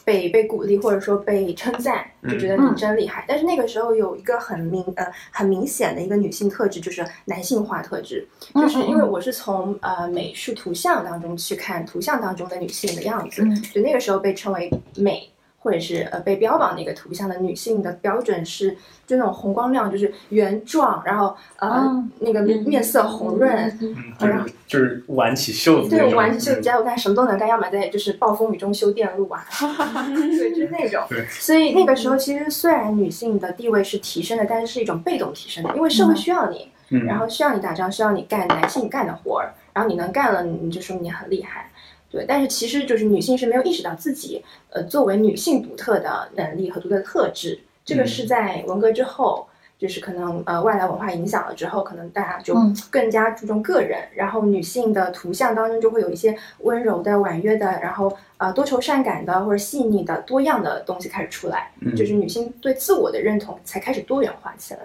[0.03, 3.23] 被被鼓励或者说被称赞，就觉得你真厉害。
[3.25, 15.29] 但是那个时候有一个很明呃很明显的一个女性特质，就是男性化特质，嗯就是因为我是从呃美术图像当中去看图像当中的女性的样子，嗯所以那个时候被称为美。
[15.69, 29.45] 或者是呃被标榜那个图像的女性的标准是，就那种红光亮，就是圆壮，然后呃、哦那个面色红润，嗯嗯，就是就是挽起袖子对，挽起袖子加油干什么都能干，要么在就是暴风雨中修电路啊，
[30.15, 31.23] 对，就是那种对。
[31.27, 41.69] 所以那个时候其实虽然女性的地位是提升的，但是是一种被动提升的，因为社会需要你，嗯，然后需要你打仗，需要你干男性干的活儿，然后你能干了，你你就说明你很厉害。
[42.09, 52.75] 对，但是其实就是女性是没有意识到自己，呃，作为女性独特的能力和独特的特质，这个是在文革之后，就是可能呃外来文化影响了之后，可能大家就嗯。
[52.89, 61.95] 更加注重个人，然后女性的图像当中就会有一些温柔的、婉约的，然后呃多愁善感的或者细腻的、多样的东西开始出来，嗯。
[61.95, 64.79] 就是女性对自我的认同才开始多元化起来。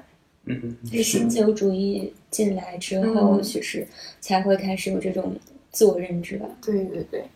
[0.44, 1.02] 嗯嗯就是。
[1.02, 3.42] 新自由主义进来之后，嗯。
[3.42, 3.86] 其实
[4.20, 5.34] 才会开始有这种
[5.74, 6.46] 自我认知吧。
[6.64, 7.28] 对对对，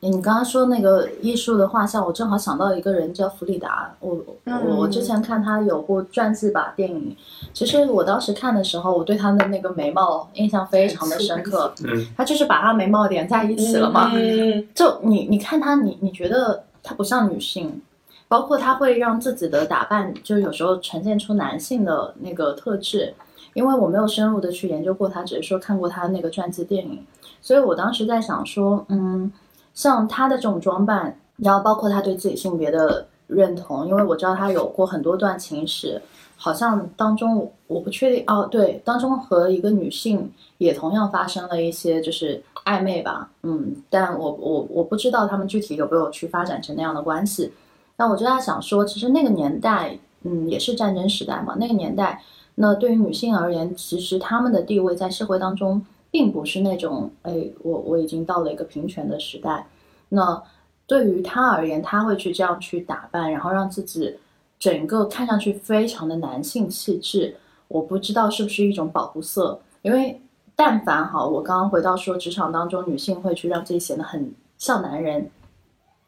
[0.00, 3.94] 你刚刚说那个艺术的画像，我正好想到一个人叫弗里达。
[4.00, 7.16] 我嗯我我之前看他有部传记吧电影，
[7.52, 11.72] 其实我当时看的时候，我对他的那个眉毛印象非常的深刻。
[11.84, 14.10] 嗯他就是把他眉毛连在一起了嘛。
[14.14, 17.82] 嗯就你你看他，你你觉得他不像女性，
[18.26, 23.14] 包括他会让自己的打扮，就有时候呈现出男性的那个特质。
[23.54, 27.02] 因为我没有深入的去研究过他，只是说看过他那个传记电影，
[27.46, 29.30] 所以我当时在想说，嗯，
[29.72, 36.02] 像她的这种装扮，然后包括她对自己性别的认同，因为我知道她有过很多段情史，
[36.36, 40.28] 好像当中我不确定哦，对，当中和一个女性
[40.58, 47.52] 也同样发生了一些就是暧昧吧，嗯，但我我我不知道他们具体有没有去发展成那样的关系。
[47.96, 52.20] 那我就在想说，其实那个年代，嗯，也是战争时代嘛，那个年代，
[52.56, 55.80] 那对于女性而言，其实她们的地位在社会当中
[56.16, 59.66] 并不是那种，哎，我我已经到了一个平权的时代。
[60.08, 60.42] 那
[60.86, 64.16] 对于他而言，他会去这样去打扮，然后让自己
[64.58, 67.36] 整个看上去非常的男性气质。
[67.68, 70.18] 我不知道是不是一种保护色，因为
[70.54, 75.30] 但凡哈，我刚刚回到说职场当中，女性会去让自己显得很像男人，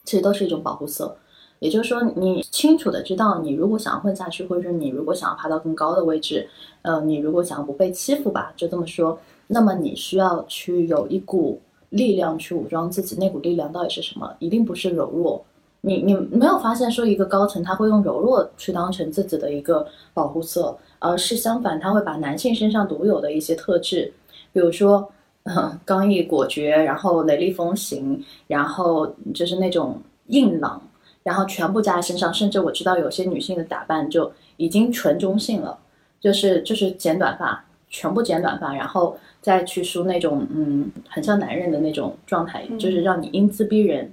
[0.04, 1.18] 其实都是一种保护色。
[1.58, 6.48] 也就是说，你清楚的知道，你如果想要混下去，或者说你如果想要爬到更高的位置，
[6.82, 9.18] 呃，你如果想要不被欺负吧，就这么说，
[9.48, 13.16] 那么你需要去有一股力量去武装自己。
[13.16, 14.32] 那股力量到底是什么？
[14.38, 15.44] 一定不是柔弱。
[15.80, 24.12] 你你没有发现说一个高层他会用柔弱去当成自己的一个保护色，而是相反，他会把男性身上独有的一些特质，
[24.52, 25.10] 比如说，
[25.44, 30.80] 嗯，刚毅果决，然后雷厉风行，然后就是那种硬朗。
[31.24, 35.78] 然后全部加在身上，甚至我知道有些女性的打扮就已经纯中性了，
[36.18, 39.14] 就是就是剪短发，全部剪短发，然后
[39.48, 44.12] 再去梳那种嗯很像男人的那种状态，就是让你英姿逼人。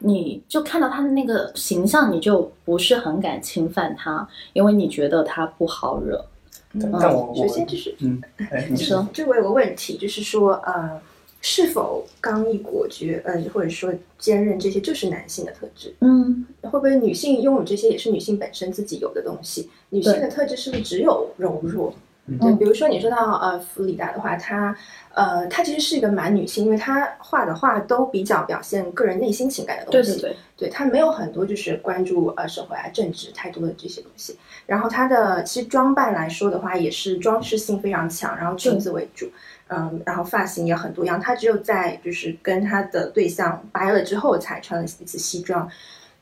[0.00, 6.22] 你就看到他的那个形象，你就不是很敢侵犯他，因为你觉得他不好惹。
[6.74, 11.00] 嗯但我我首先就是嗯，哎，你你说，这我有个问题，就是说，呃，
[11.40, 15.94] 是否刚毅果决，呃，或者说坚韧，这些就是男性的特质？
[16.00, 19.70] 嗯，会不会女性拥有这些也是女性本身自己有的东西？
[19.88, 21.94] 女性的特质是不是只有柔弱？
[22.28, 24.76] 嗯对，比如说你说到呃弗里达的话，她
[25.14, 30.12] 呃她其实是一个蛮女性，因为她画的画都比较表现个人内心情感的东西。
[30.12, 34.36] 对对对，对他没有很多就是关注呃社会啊、政治太多的这些东西。
[34.66, 39.30] 然后她的其实装扮来说的话，也是装饰性非常强，然后裙子为主，
[39.68, 41.20] 嗯，然后发型也很多样。
[41.20, 45.68] 她只有在就是跟她的对象掰了之后，才穿了一次西装。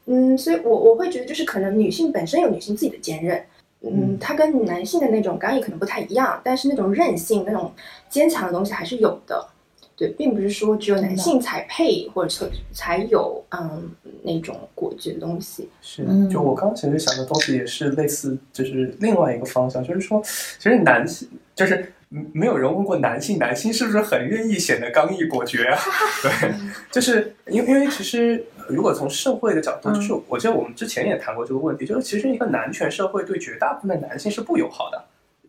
[0.05, 3.43] 嗯，所以我我会觉得就是可能女性本身有女性自己的坚韧。
[3.91, 7.73] 嗯，它跟男性的那种刚毅可能不太一样，但是那种韧性、那种
[8.09, 9.49] 坚强的东西还是有的。
[9.97, 13.89] 对，并不是说只有男性才配或者才才有嗯
[14.25, 15.69] 那种果决的东西。
[15.81, 25.79] 是嗯，就我刚刚其实想的东西也是类似，就是另外一个方向，就是说，其实男性就是嗯没有人问过男性，男性是不是很愿意显得刚毅果决啊？
[26.23, 26.55] 对，
[26.91, 35.05] 就是因为因为其实如果从社会的角度，就是我记得我们之前也谈过这个问题，就是其实一个男权社会对绝大部分男性是不友好的。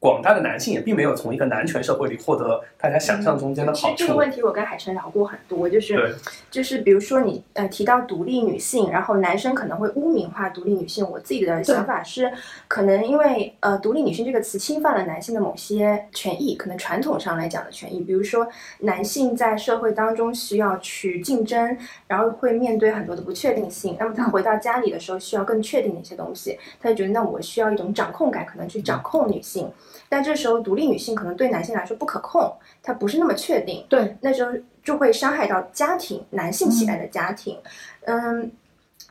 [0.05, 3.95] 广大的男性也并没有从一个男权社会里获得大家想象中间的好处。
[3.97, 6.15] 这个问题我跟海晨聊过很多，就是
[6.51, 11.03] 就是比如说你呃提到独立女性，然后男生可能会污名化独立女性。
[11.09, 12.31] 我自己的想法是，
[12.67, 18.47] 可能因为呃独立女性这个词侵犯了男性的某些权益，可能传统上来讲的权益，比如说
[18.81, 21.75] 男性在社会当中需要去竞争，
[22.07, 23.97] 然后会面对很多的不确定性。
[23.99, 29.67] 那么他回到家里的时候需要更确定的一些东西，他就觉得那我需要一种掌控感，可能去掌控女性。
[30.07, 32.51] 但这时候独立女性可能对男性来说不可控，
[32.83, 33.85] 她不是那么确定。
[33.89, 34.51] 对，那时候
[34.83, 37.57] 就会伤害到家庭，男性喜爱的家庭。
[38.05, 38.51] 嗯，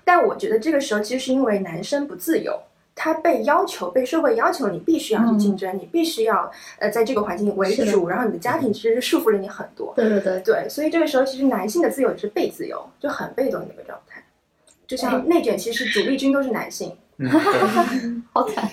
[0.04, 2.58] 但我觉得这个时候其实是因为男生不自由，
[2.94, 9.92] 他被要求，被社会要求你必须要去竞争，你必须要呃在这个环境为主，然后你的家庭其实是束缚了你很多。
[9.96, 14.22] 对对对，对，所以这个时候其实男性的自由也是被自由，就很被动的一个状态。
[14.86, 16.96] 就像内卷，其实主力军都是男性。
[17.16, 18.70] 嗯，对 好惨。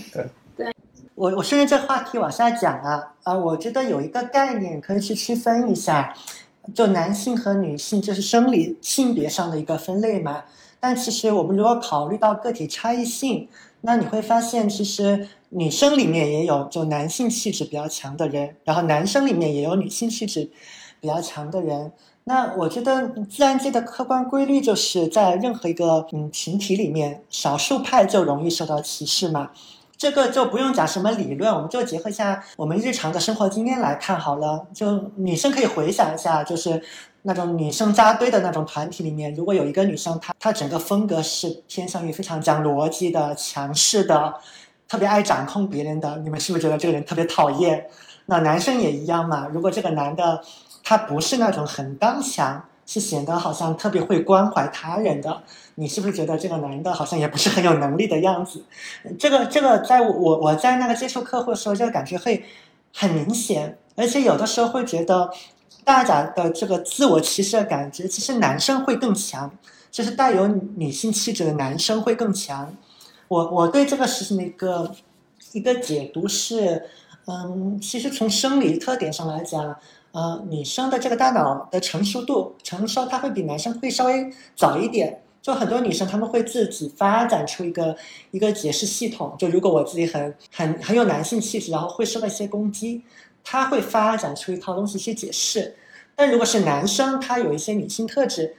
[1.21, 6.15] 我我顺着这话题往下讲啊，啊，我觉得有一个概念可以去区分一下，
[6.73, 10.43] 就男性和女性，这是生理性别上的一个分类嘛。
[10.79, 13.47] 但其实我们如果考虑到个体差异性，
[13.81, 20.49] 那你会发现，其实女生里面也有就男性气质比较强的人，然后男生里面也有女性气质
[20.99, 21.91] 比较强的人。
[22.23, 29.51] 那我觉得自然界的客观规律就是在任何一个嗯群体里面，少数派就容易受到歧视嘛。
[30.01, 34.65] 这个就不用讲什么理论，我们就结合一下我们日常的生活经验来看好了。
[34.73, 36.81] 就女生可以回想一下，就是
[37.21, 44.33] 那种女生扎堆的那种团体里面，如果有一个女生，她她整个风格是偏向于非常讲逻辑的、强势的，
[44.87, 47.85] 特别爱掌控别人的，你们是不是觉得这个人特别讨厌？
[48.25, 49.47] 那男生也一样嘛。
[49.53, 50.41] 如果这个男的
[50.83, 55.43] 他不是那种很刚强，是显得好像特别会关怀他人的，
[55.75, 58.63] 你是不是觉得这个男的好像也不是很有能力的样子？
[59.17, 62.43] 这个这个，在我我在那个接触客户的时候，这个感觉会
[62.93, 65.29] 很明显，而且有的时候会觉得
[65.83, 69.49] 大家的这个自我歧视的感觉，其实男生会更强，
[69.89, 72.75] 就是带有女性气质的男生会更强。
[73.29, 74.91] 我我对这个事情的一个
[75.53, 76.89] 一个解读是，
[77.27, 79.77] 嗯，其实从生理特点上来讲。
[80.11, 85.21] 呃，女生的这个大脑的成熟度成熟，它会比男生会稍微早一点。
[85.41, 87.95] 就很多女生，她们会自己发展出一个
[88.29, 89.35] 一个解释系统。
[89.39, 93.01] 就如果我自己很很很有男性气质，然后会受到一些攻击，
[93.43, 95.75] 她会发展出一套东西去解释。
[96.15, 98.55] 但如果是男生，他有一些女性特质，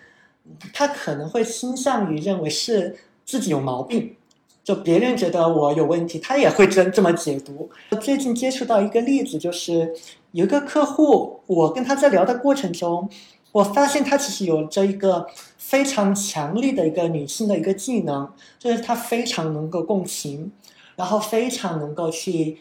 [0.73, 4.17] 他可能会倾向于认为是自己有毛病。
[4.65, 7.69] 就别人觉得我有问题，他也会这这么解读。
[8.01, 9.93] 最近接触到一个例子，就是
[10.31, 13.09] 有一个客户，我跟他在聊的过程中，
[13.51, 15.27] 我发现他其实有着一个
[15.59, 20.53] 非常强力的一个女性的一个技能，就是他非常能够共情，
[20.95, 22.59] 然后非常能够去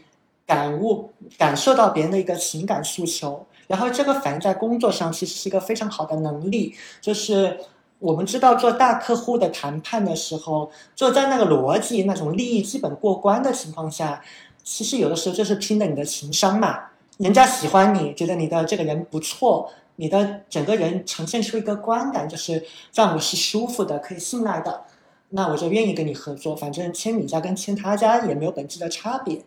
[0.48, 7.60] 感悟、感受到别人的一个情感诉求，然后这个反映在工作上其实是一个非常好的能力，就是。
[8.02, 14.20] 我们知道做大客户的谈判的时候，就在那个逻辑、那种利益基本过关的情况下，
[14.64, 16.86] 其实有的时候就是拼的你的情商嘛。
[17.18, 24.82] 人家喜欢你，觉得你的这个人不错，你的整个人呈现出一个观感，就是让我是舒服的、可以信赖的，
[25.30, 26.56] 那我就愿意跟你合作。
[26.56, 29.44] 反正签你家跟签他家也没有本质的差别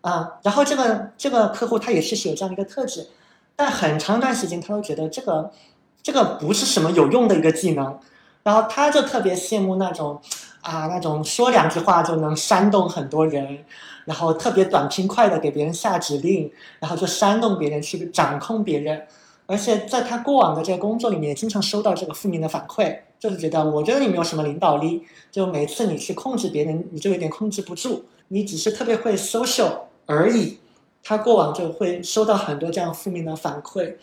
[0.00, 0.38] 啊。
[0.42, 3.08] 然后这个这个客户他也是有这样一个特质，
[3.54, 5.52] 但很长一段时间他都觉得这个。
[6.02, 7.98] 这个不是什么有用的一个技能，
[8.42, 10.20] 然后他就特别羡慕那种，
[10.62, 13.64] 啊，那种说两句话就能煽动很多人，
[14.06, 19.06] 然后特别短平快的给别人下指令，然后就煽动别人去掌控别人，
[19.46, 29.72] 而且在他过往的这个工作里面，经常收到这个负面的反馈，就是觉得我觉得你没有什么领导力，就每次你去控制别人，你就有点控制不住，你只是特别会 social
[30.06, 30.58] 而已，
[31.02, 33.96] 他过往就会收到很多这样负面的反馈。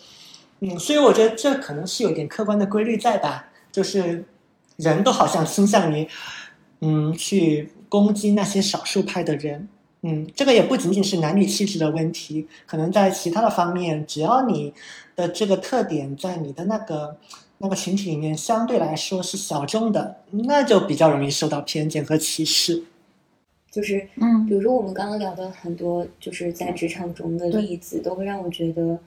[0.60, 4.26] 嗯，所以我觉得这可能是有点客观的规律在吧，就是
[4.78, 6.08] 人都好像倾向于，
[6.82, 9.68] 嗯，去攻击那些少数派的人。
[10.02, 14.72] 嗯，这个也不仅仅是男女气质的问题，可能在其他的方面，只要你
[15.16, 17.18] 的这个特点在你的那个
[17.58, 22.84] 那个群体里面相对来说是小众的，那就比较容易受到偏见和歧视。
[23.72, 29.00] 就是嗯比如说我们刚刚聊的很多，就是在职场中的例子，都会让我觉得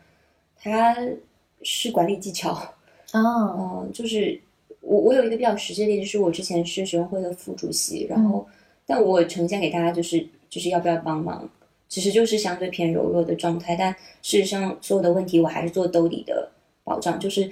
[0.61, 0.96] 它
[1.63, 2.53] 是管理技巧。
[3.13, 4.41] 哦，嗯，就是
[4.81, 8.47] 我我有一个比较实际的例子，是我之前是学生会的副主席，然后、
[8.87, 11.49] 但我呈现给大家就是就是要不要帮忙，
[11.89, 13.91] 其实就是相对偏柔弱的状态，但
[14.23, 16.51] 事实上所有的问题我还是做兜底的
[16.85, 17.51] 保障，就是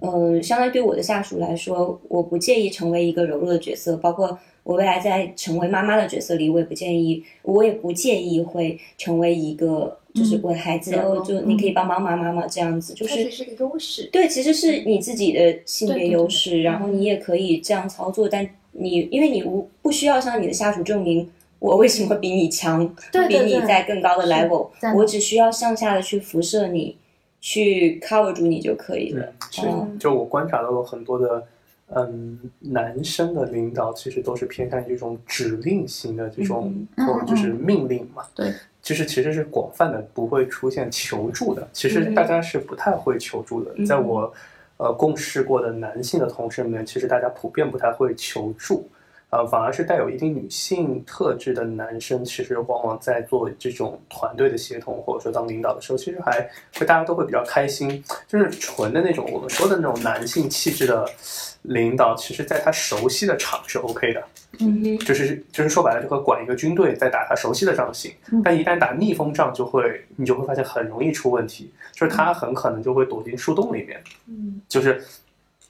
[0.00, 12.46] 呃，相当于对我的下属来说，我不介意成为一个柔弱的角色，包括我未来在成为妈妈的角色里，我也不建议，我也不介意会成为一个就是为孩子，嗯哦，就你可以帮帮妈妈吗？
[12.46, 14.08] 这样子，就是是个优势。
[14.10, 26.96] 对，其实是你自己的性别对对对优势，然后你也可以这样操作，但你因为你无不需要向你的下属证明我为什么比你强，比你对对对在更高的 level，我只需要向下的去辐射你，
[27.40, 29.32] 去 cover 住你就可以了。
[29.50, 31.46] 是嗯，就我观察到了很多的，
[31.88, 38.24] 嗯，男生的领导其实都是偏向于这种指令型的这种，嗯或者就是命令嘛。
[38.34, 41.68] 对，就是其实是广泛的，不会出现求助的。
[41.72, 44.32] 其实嗯大家是不太会求助的，嗯在我
[44.78, 48.88] 呃共事过的男性的同事里面，其实大家普遍不太会求助。
[49.34, 58.00] 呃，反而是带有一定女性特质的男生，其实往往在做这种团队的协同，或者说当领导的时候，其实还会大家都会比较开心。
[58.28, 61.04] 就是纯的那种我们说的那种男性气质的
[61.62, 64.22] 领导，其实在他熟悉的场是 OK 的，
[64.60, 68.40] 嗯就是就是说白了，就和管一个军队在打他熟悉的仗行嗯。
[68.44, 75.02] 但一旦打逆风仗，就会你就会发现很容易出问题，就是他很可能就会躲进树洞里面，嗯就是。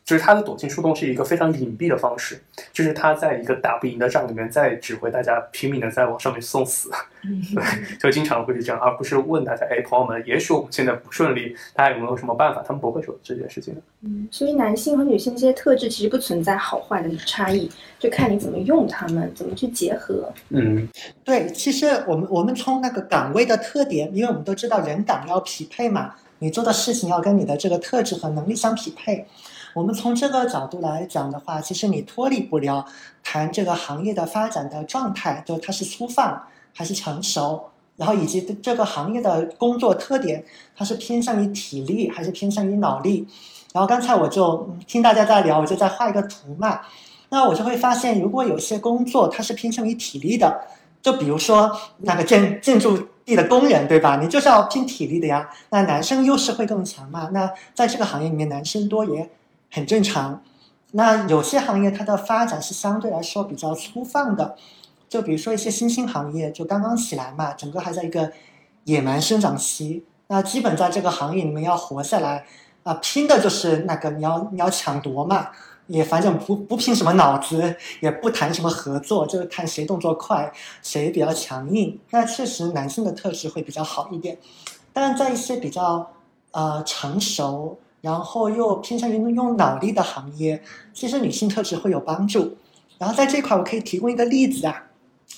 [0.05, 2.39] 就是他的躲进树洞是一个非常隐蔽的方式，
[2.75, 6.91] 就是他在一个打不赢的仗里面，在指挥大家拼命的在往上面送死，
[7.25, 7.65] 嗯 对，
[7.99, 12.63] 就经常会是这样，而不是问大家，哎，朋友们，也许我们现在不顺利，大家有没有什么办法？
[12.67, 13.81] 他们不会说这件事情的。
[14.03, 20.31] 嗯所以男性和女性这些特质其实不存在好坏的差异，就看你怎么用它们，怎么去结合。
[20.51, 20.87] 嗯
[21.25, 29.27] 对，其实我们我们从那个岗位的特点，因为我们都知道人岗要匹配嘛，你做的事情要跟你的这个特质和能力相匹配。
[29.75, 32.87] 我们从这个角度来讲的话，其实你脱离不了
[33.23, 36.41] 谈这个行业的发展的状态，就它是粗放
[36.73, 40.45] 还是成熟，然后以及这个行业的工作特点，
[40.77, 43.27] 它是偏向于体力还是偏向于脑力。
[43.73, 46.81] 然后刚才我就听大家在聊，我就在画一个图嘛。
[47.31, 50.61] 那我就会发现，如果有些工作它是偏向于体力的，
[51.03, 54.17] 就比如说那个建建筑地的工人，对吧？
[54.23, 55.51] 你就是要拼体力的呀。
[55.71, 57.29] 那男生优势会更强嘛？
[57.33, 59.29] 那在这个行业里面，男生多也
[59.75, 60.43] 很正常。
[60.93, 64.57] 那有些行业它的发展是相对来说比较粗放的，
[65.09, 68.33] 就比如说一些新兴行业，就刚刚起来嘛，整个还在一个
[68.85, 70.05] 野蛮生长期。
[70.29, 72.47] 那基本在这个行业里面要活下来
[72.85, 75.49] 啊、拼的就是那个你要你要抢夺嘛。
[75.87, 80.51] 也反正不不拼什么脑子，也不谈什么合作，就是看谁动作快，
[80.83, 82.01] 谁比较强硬。
[82.09, 84.39] 那确实男性的特质会比较好一点，
[84.95, 86.11] 但在一些比较
[86.53, 92.59] 呃成熟，然后又偏向于用脑力的行业，其实女性特质会有帮助。
[92.99, 94.85] 然后在这块，我可以提供一个例子啊，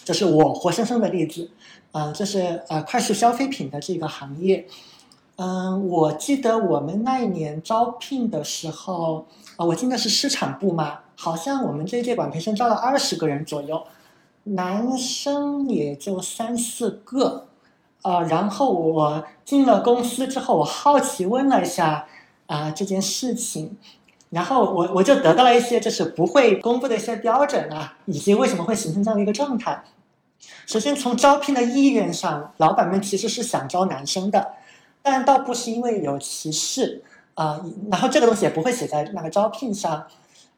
[0.05, 1.49] 这是我活生生的例子，
[1.93, 4.67] 啊、这是呃快速消费品的这个行业。
[5.37, 13.81] 嗯，我记得我们那一年招聘的时候，啊、我进的是市场部嘛，好像我们这一届管培生招了二十个人左右，
[14.43, 17.47] 男生也就三四个，
[18.03, 22.07] 呃，然后我进了公司之后，我好奇问了一下
[22.47, 23.77] 啊、这件事情，
[24.31, 29.83] 然后我我就得到了一些就是不会公布的一些标准啊，以及为什么会形成这样的一个状态。
[30.67, 34.55] 首先从招聘的意愿上，老板们其实是想招男生的，
[35.03, 37.03] 但倒不是因为有歧视
[37.35, 40.07] 啊、然后这个东西也不会写在那个招聘上，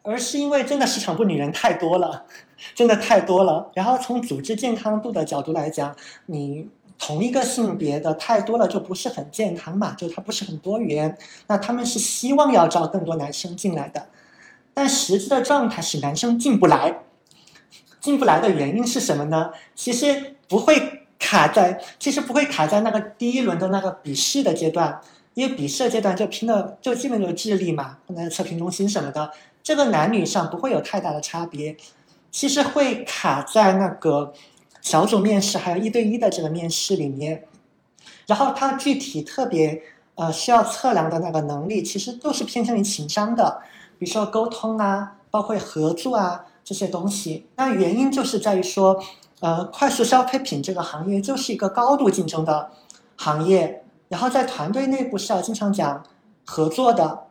[0.03, 2.25] 而是因为真的市场部女人太多了，
[2.73, 3.71] 真的太多了。
[3.75, 6.69] 然后从组织健康度的角度来讲，你
[6.99, 11.17] 同一个性别的太多了就不是很健康嘛，就它不是很多元。
[11.47, 14.09] 那他们是希望要招更多男生进来的，
[14.75, 17.03] 但实际的状态是男生进不来。
[18.01, 19.51] 进不来的原因是什么呢？
[19.75, 25.01] 其实不会卡在，其实不会卡在那个第一轮的那个笔试的阶段，
[25.35, 29.33] 因为笔试阶段就拼的就基本就是智力嘛，放在测评中心什么的，
[29.65, 31.77] 这个男女上不会有太大的差别，
[32.31, 34.33] 其实会卡在那个
[34.81, 37.45] 小组面试还有一对一的这个面试里面，
[38.27, 39.83] 然后它具体特别
[40.15, 43.61] 呃需要测量的那个能力，其实都是偏向于情商的，
[43.99, 47.47] 比如说沟通啊，包括合作啊这些东西。
[47.57, 49.03] 那原因就是在于说，
[49.41, 52.71] 呃，快速消费品这个行业就是一个高度竞争的
[53.17, 56.05] 行业，然后在团队内部是要经常讲
[56.45, 57.25] 合作的，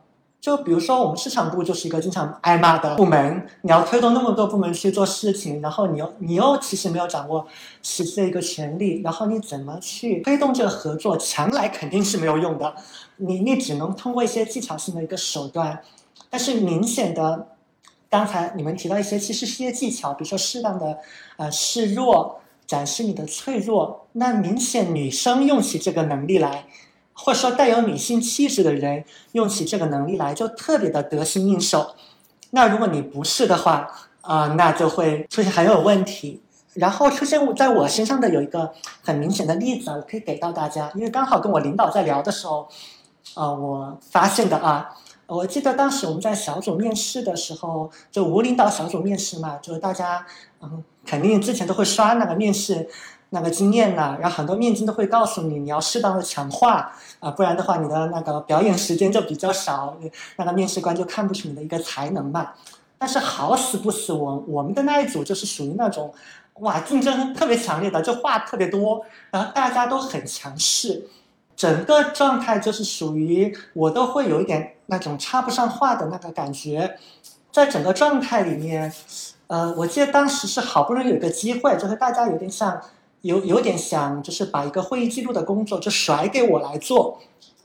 [0.47, 7.45] 就比如说，我们市场部就是一个经常挨骂的部门，你要推动那么多部门去做事情，然后你又你又其实没有掌握
[7.83, 11.17] 实际的一个权利，然后你怎么去推动这个合作？
[11.17, 12.73] 强来肯定是没有用的，
[13.17, 15.81] 你你只能通过一些技巧性的一个手段，
[16.29, 17.49] 但是明显的，
[18.09, 20.97] 刚才你们提到一些，其实是一些技巧，比如说适当的
[21.35, 26.63] 呃示弱，展示你的脆弱，那明显女生用起这个能力来。
[27.17, 31.95] 或者说带有女性气质的人用起这个能力来就特别的得心应手，
[32.51, 33.89] 那如果你不是的话
[34.21, 36.41] 啊，那就会出现很有问题。
[36.75, 42.67] 然后出现在我身上的有一个很明显的例子，我可以给到大家，因为刚好跟我领导在聊的时候，
[43.33, 44.87] 啊，我发现的啊，
[45.25, 50.23] 我记得当时我们在小组面试的时候，就无领导小组面试嘛，就是大家
[50.61, 52.87] 嗯，肯定之前都会刷那个面试。
[53.29, 54.17] 那个经验呢？
[54.21, 59.97] 然后很多面经都会告诉你，你要适当的强化啊，不然的话，你的那个表演时间就比较少，
[60.37, 62.53] 那个面试官就看不出你的一个才能嘛。
[62.97, 66.13] 但是好死不死，我我们的那一组就是属于那种，
[66.61, 71.07] 哇，竞争特别强烈的，就话特别多，然后大家都很强势，
[71.55, 76.97] 整个状态就是属于我都会有一点那种插不上话的那个感觉，
[77.51, 78.91] 在整个状态里面，
[79.47, 82.81] 呃，我记得当时是好不容易有个机会，就是大家有点像。
[83.21, 87.19] 有有点想，就是把一个会议记录的工作就甩给我来做，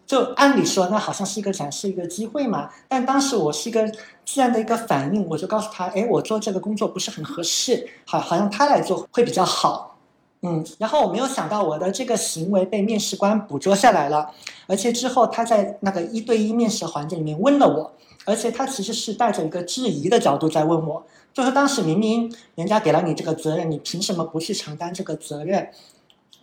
[0.06, 2.70] 就按理说那好像是一个展示一个机会嘛。
[2.88, 3.86] 但当时我是一个
[4.24, 9.98] 自然的一个反应，我就告诉他，哎，我做这个工作不是很合适，好，好像他来做会比较好。
[10.44, 14.28] 嗯，然后我没有想到我的这个行为被面试官捕捉下来了，
[14.66, 17.92] 而且之后他在那个一对一面试环节里面问了我，
[18.24, 21.04] 而且他其实是带着一个质疑的角度在问我。
[21.32, 25.68] 就是当时明明人家给了你这个责任，你凭什么不去承担这个责任？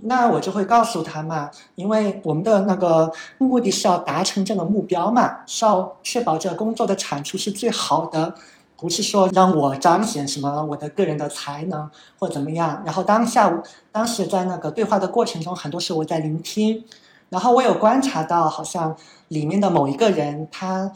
[0.01, 8.33] 那我就会告诉他嘛，因为我们的那个目的是要达成这个目标嘛，是要确保这个工作的产出是最好的，
[8.77, 12.81] 不是说让我彰显什么我的个人的才能或怎么样。
[12.85, 13.61] 然后当下
[13.91, 16.81] 当时在那个对话的过程中，很多时候我在聆听，
[17.27, 18.95] 然后我有观察到，好像
[19.27, 20.89] 里面的某一个人他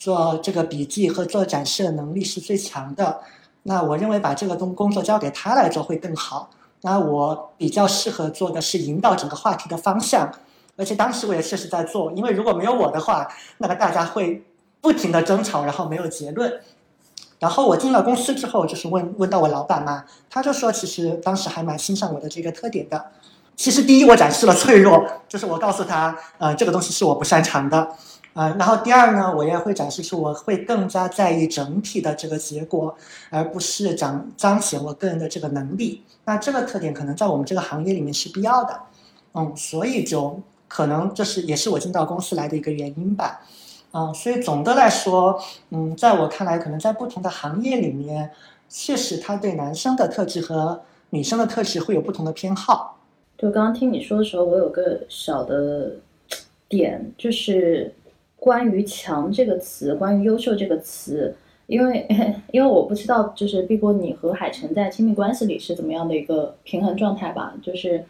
[0.00, 3.20] 做这个笔记和做展示的能力是最强的。
[3.68, 6.48] 那我认为把这个东工作交给他来做会更好。
[6.80, 10.32] 那我比较适合做的是引导整个话题的方向，
[10.76, 14.42] 而且当时我也确实在做，因为如果没有我的话，那个大家会
[14.80, 16.60] 不停的争吵，然后没有结论。
[17.38, 23.10] 然后我进了公司之后，就是问问到我老板嘛，他就说其实当时还蛮欣赏我的这个特点的。
[23.54, 27.88] 其实第一我展示了脆弱，就是我告诉他，呃，这个东西是我不擅长的。
[28.38, 32.96] 啊，然后第二呢，我也会展示出我会更加在意整体的这个结果，
[33.30, 36.04] 而不是彰彰显我个人的这个能力。
[36.24, 38.78] 那这个特点可能在我们这个行业里面是必要的，
[39.34, 43.40] 嗯，所以就可能这是也是我进到公司来的一个原因吧，
[43.92, 48.30] 嗯，所以总的来说，嗯，在我看来，可能在不同的行业里面，
[48.68, 50.80] 确实他对男生的特质和
[51.10, 53.00] 女生的特质会有不同的偏好。
[53.36, 55.96] 就刚刚听你说的时候，我有个小的
[56.68, 57.92] 点就是。
[58.48, 61.34] 关于“强”这个词，关于“优秀”这个词，
[61.66, 62.06] 因为
[62.50, 67.54] 因为我不知道，就是碧波你和海晨在亲密关系里是怎么样的一个平衡状态吧？
[67.62, 68.02] 就是，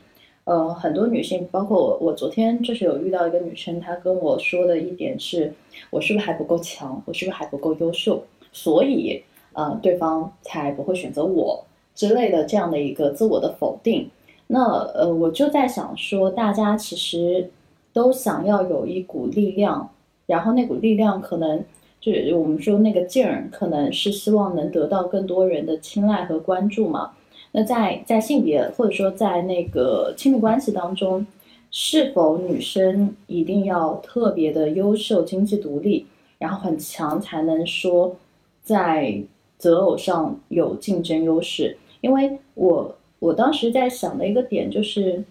[0.45, 5.53] 呃，很多女性，包括我，我昨天就是有遇到一个女生，她跟我说的一点是，
[5.91, 7.03] 我是不是还不够强？
[7.05, 8.23] 我是不是还不够优秀？
[8.53, 9.21] 所以，
[9.55, 11.65] 呃，对方才不会选择我
[11.97, 14.09] 之类的这样的一个自我的否定。
[14.47, 14.63] 那，
[14.95, 17.51] 呃，我就在想说，大家其实
[17.93, 19.91] 都想要有一股力量。
[20.29, 21.65] 然后那股力量可能
[22.03, 27.13] 就是我们说那个劲儿，可能是希望能得到更多人的青睐和关注嘛。
[27.53, 31.27] 那在在性别或者说在那个亲密关系当中，
[31.71, 36.05] 是否女生一定要特别的优秀、经济独立，
[36.39, 38.15] 然后很强才能说
[38.63, 39.23] 在
[39.57, 41.79] 择偶上有竞争优势？
[42.03, 45.25] 因为我我当时在想的一个点就是，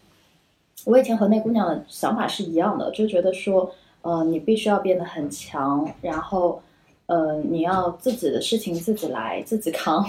[0.85, 3.71] 我以前和那姑娘的想法是一样的，就觉得说。
[4.07, 6.61] 呃，你必须要变得很强，然后，
[7.07, 10.05] 呃，你要自己的事情自己来，自己扛，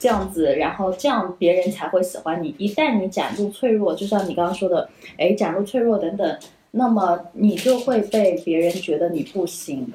[0.00, 2.52] 这样子，然后这样别人才会喜欢你。
[2.58, 6.38] 一旦你展露脆弱，就像你刚刚说的，哎，展露脆弱等等，
[6.72, 9.92] 那么你就会被别人觉得你不行。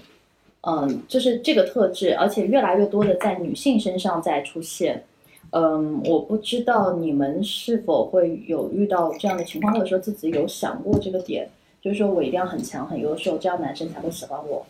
[0.61, 5.03] 嗯，就是这个特质，而且越来越多的在女性身上在出现。
[5.49, 11.49] 嗯，我不知道你们是否会有遇到这样的情况，或者说自己有想过这个点。
[11.81, 14.65] 就是说我一定要很强、很优秀，这样男生才会喜欢我。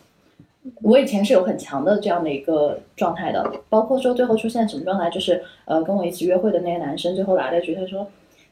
[0.80, 8.06] 我以前是有很强的这样的一个状态的，包括说最后出现什么状态，就是呃跟我一起约会的那个男生最后来了一句，他说：“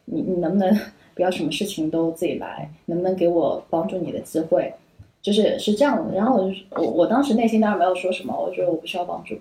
[0.07, 0.77] 你你能不能
[1.15, 4.75] 不要什么事情都自己来，能不能给我帮助你的机会？”
[5.23, 6.15] 就是是这样的。
[6.15, 9.37] 然后我就我我当时内心当然没有说什么，我觉得我不需要帮助，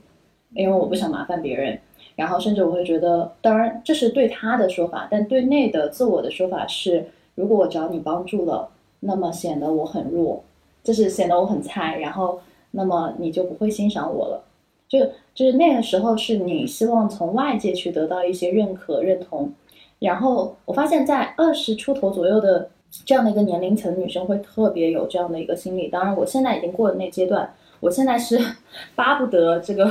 [0.54, 1.80] 因为我不想麻烦别人。
[2.16, 8.70] 然后甚至我会觉得，当然这是对他的说法，但对内的自我的说法是，如果我找你帮助了，
[9.02, 10.44] 那么显得我很弱，
[10.84, 12.40] 就是显得我很菜，然后
[12.72, 14.44] 那么你就不会欣赏我了。
[14.88, 15.00] 就
[15.36, 19.52] 就是那个时候是你希望从外界去得到一些认可认同，
[20.00, 22.70] 然后我发现，在二十出头左右的
[23.06, 25.90] 这样的一个年龄层，女生会特别有这样的一个心理。
[25.90, 27.54] 当然，我现在已经过了那阶段。
[27.82, 28.38] 我现在是
[28.94, 29.88] 巴不得这个，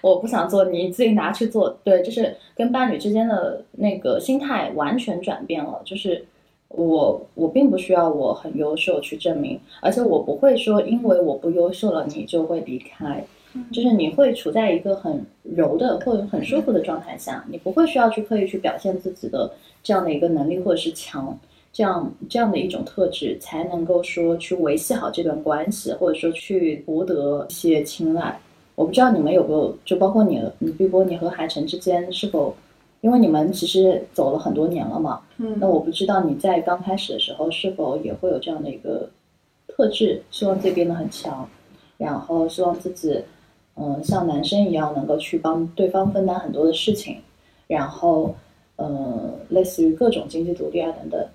[0.00, 1.78] 我不想做，你自己拿去做。
[1.84, 5.80] 对，就是跟伴侣之间的那个心态完全转变了。
[5.84, 6.24] 就是
[6.72, 13.24] 我，我并不需要我很优秀去证明，而且我不会说因为我不优秀了，你就会离开。
[13.70, 19.52] 就是你会处在一个很柔的或者很舒服的状态下，你不会需要去刻意去表现自己的
[19.82, 21.38] 这样的一个能力或者是强。
[21.74, 28.38] 这样这样的一种特质，才能够说去维系好这段关系，或者说去博得一些青睐。
[28.74, 32.54] 我不知道你们有没有，就包括你，你碧波，你和海晨之间是否，
[33.02, 39.10] 因为你们其实走了很多年了嘛，嗯，那我不知道你在刚开始的时候是否也会有这样的一个
[39.68, 41.46] 特质，希望自己变得很强，
[41.98, 43.20] 然后希望自己，
[43.74, 47.18] 嗯，像男生一样能够去帮对方分担很多的事情，
[47.66, 48.32] 然后，
[48.76, 51.28] 嗯，类似于各种经济独立啊等等。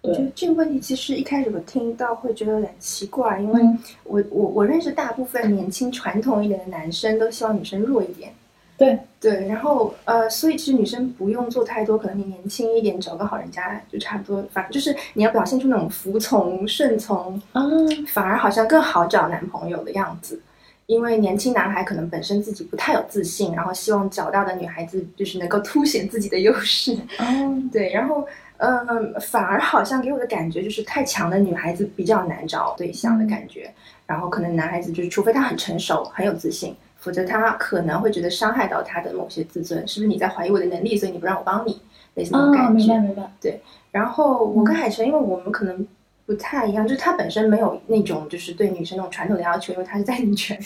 [0.00, 3.62] 我觉得这个问题其实一开始我听到会觉得有点奇怪，因为
[4.04, 8.30] 我我我认识大部分年轻传统一点的男生都希望女生弱一点，
[8.76, 8.98] 对。
[9.20, 20.42] 对，然后呃，所以其实女生不用做太多，可能你年轻一点找个好人家就差不多，反正就是你要表现出那种服从顺从嗯，反而好像更好找男朋友的样子，
[20.84, 28.26] 因为年轻男孩可能本身自己不太有自信，然后希望找到的女孩子就是能够凸显自己的优势，嗯，对，然后。
[28.58, 33.68] 嗯，反而好像给我的感觉就是太强的女孩子比较难找对象的感觉，
[34.06, 36.74] 然后可能男孩子就是除非他很成熟、很有自信，
[37.04, 41.78] 否则他可能会觉得伤害到他的某些自尊，是不是你在怀疑我的能力，所以你不让我帮你，
[42.14, 42.72] 类似那种感觉。
[42.72, 43.30] 明白明白。
[43.42, 45.86] 对，然后我跟海晨，因为我们可能
[46.24, 50.58] 不太一样，就是他本身没有那种就是对女生那种传统的要求，因为他是在女权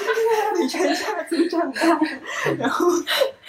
[0.58, 2.00] 女权下子长大，
[2.58, 2.86] 然后。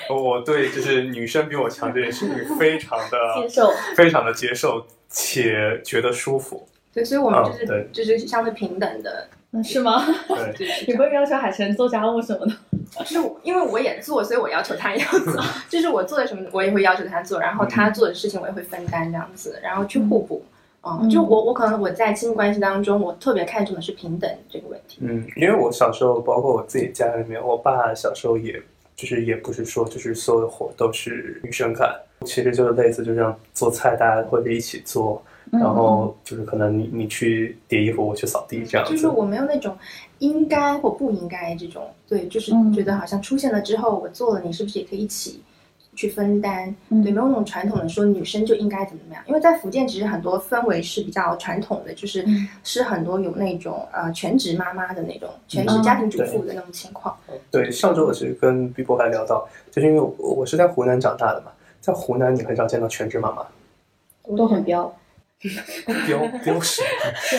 [0.10, 6.68] 我对就是女生比我强这件事情 非常的接受，非常的接受且觉得舒服。
[6.94, 10.06] 对，所以我们就是、对就是相对平等的，嗯，是吗？
[10.28, 12.54] 对， 就是你不会要求海晨做家务什么的？
[13.06, 20.44] 就是因为我也做，所以我要求他也要做， 就是我做的什么我也会要求他做，然后他做的事情我也会分担这样子，然后去互补。
[20.88, 25.00] 嗯，就我我可能我在亲密关系当中，我特别看重的是平等这个问题。
[25.02, 28.62] 嗯，因为我小时候，包括我自己家里面，我爸小时候也。
[28.98, 31.94] 就是也不是说，就是所有的活都是女生干，
[32.26, 35.22] 其实就是类似，就像做菜，大家会一起做，
[35.60, 38.94] 然后就是可能你你去叠衣服，我去扫地这样子。
[38.94, 39.78] 就是我没有那种
[40.20, 45.42] 应该或不应该这种，对，就是觉得好像出现了之后，我做了，你是不是也可以一起？
[45.98, 52.26] 去分担，对，没有那种传统的说女生就应该怎么怎么样，因为在福建其实很多氛围是比较传统的，就是
[52.66, 57.16] 是很多有那种呃全职妈妈的那种全职家庭主妇的那种情况。
[57.50, 63.46] 对，上周我其实跟 B 波还聊到，就是因为我是在湖南长大的嘛，在湖南你很少见到全职妈妈，
[64.36, 64.94] 都很彪。
[66.08, 66.82] 标标识，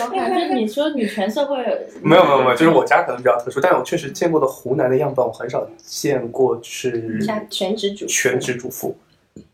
[0.05, 1.57] 我感觉你说女权社会
[2.01, 8.95] 没有没有没有，就是我家可能比较特殊，但是我确实见过的湖南的样本，我很少见过是像全职主全职主妇，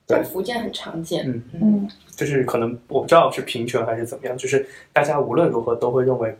[0.05, 1.27] 在福建很常见。
[1.27, 6.37] 嗯嗯，就是可能我不知道是平权还是怎么样，就是大家无论如何都会认为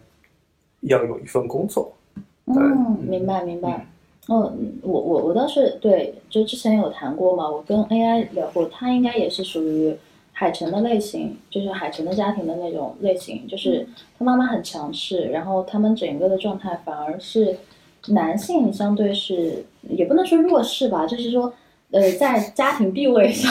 [0.82, 1.91] 要有一份工作。
[2.45, 3.88] 嗯，明白明白。
[4.28, 9.95] 嗯，我我我倒是对，就之前有谈过嘛，我跟 AI 聊过，他应该也是属于。
[10.44, 13.88] 海城的类型就是海城的家庭的那种类型，就是
[14.20, 17.58] 他妈妈很强势，然后他们整个的状态反而是
[18.08, 21.54] 男性相对是也不能说弱势吧，就是说
[21.91, 23.50] 呃在家庭地位上，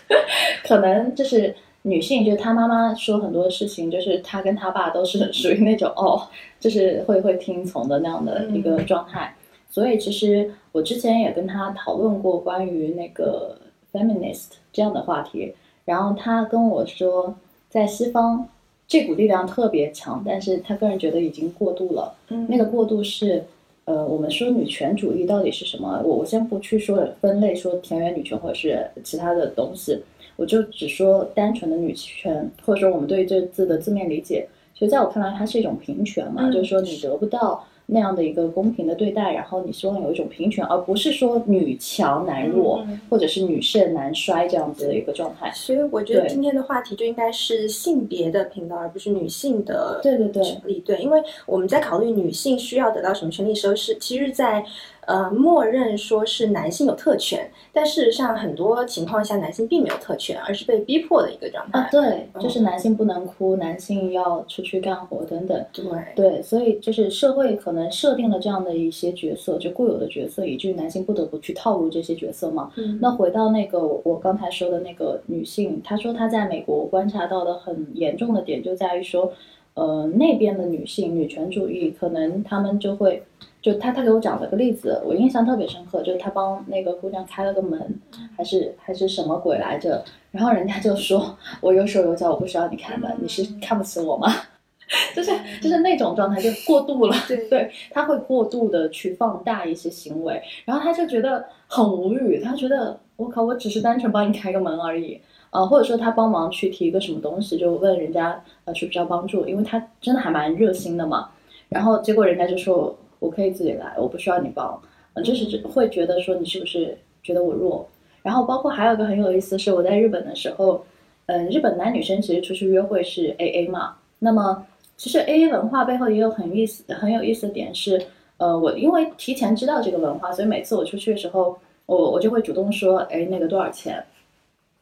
[0.64, 6.26] 可能就是女性就是他妈妈说很多事情，就是她跟她爸都是属于那种哦，
[6.58, 9.34] 就是会会听从的那样的一个状态，
[9.68, 13.58] 所以其实我之前也跟他讨论过关于那个
[13.92, 15.52] feminist 这样的话题。
[15.84, 17.34] 然后他跟我说，
[17.68, 18.48] 在西方
[18.86, 22.14] 这股力量特别强，但是他个人觉得已经过度了。
[22.28, 23.44] 嗯，那个过度是，
[23.84, 26.00] 呃，我们说女权主义到底是什么？
[26.04, 29.98] 我我先不去说分类，说田园女权或者是其他的东西，
[30.36, 34.46] 我就只说单纯的女权，或者说我们对这字的字面理解。
[34.74, 45.50] 其实在我看来，它是一种平权嘛，就是说你得不到那样的一个公平的对待，然后你希望有一种平权，而不是说女强男弱，嗯或者是女盛男衰这样子的一个状态。
[45.54, 50.80] 所以我觉得今天的话题就应该是性别的平等，而不是女性的对对对权利。
[50.80, 54.64] 对，因为我们在考虑女性需要得到什么权利的时候，是其实在
[55.06, 61.80] 呃默认说是男性有特权，但事实上很多情况下男性并没有特权，而是被逼迫的一个状态。
[61.80, 65.64] 啊，对，嗯就是男性不能哭，男性要出去干活等等。
[65.72, 65.84] 对
[66.14, 72.70] 对，所以就是社会可能设定了这样的一些角色，就固有的角色，以至于男性不得不去套路这些角色嘛。
[72.76, 79.32] 嗯那回到那个我我刚才说的那个女性，她说她在美国观察到的很严重的点就在于说，
[79.74, 83.22] 呃，那边的女性女权主义可能她们就会。
[83.62, 88.00] 就他他给我讲了个例子，我印象特别深刻，就是他帮那个姑娘开了个门，
[88.36, 90.04] 还是还是什么鬼来着？
[90.32, 94.28] 然后人家就说我有手有脚，我不需要你开门，你是看不起我吗？
[95.14, 95.30] 就是
[95.62, 97.16] 就是那种状态，就过度了。
[97.26, 105.20] 对 对，他会过度的去放大一些行为，然后他就觉得很无语，他觉得我靠，我只是单纯帮你开个门而已。
[105.50, 111.28] 呃，或者说他帮忙去提一个什么东西，就问人家呃需不需要帮助，因为他真的还蛮热心的嘛。
[111.68, 114.82] 然后结果人家就说我可以自己来，我不需要你帮。
[115.14, 117.88] 呃，就是会觉得说你是不是觉得我弱？
[118.22, 120.84] 然后包括还有一个很有意思是我在日本的时候，
[121.26, 124.66] 嗯、日本男女生其实出去约会是 A A 嘛，那么
[124.96, 128.00] 其实 A A 文化背后也有很意思很有意思的点是，
[128.38, 131.56] 呃，我因为提前知道这个文化，所以每次我出去的时候，
[131.86, 134.02] 我我就会主动说，哎，那个多少钱？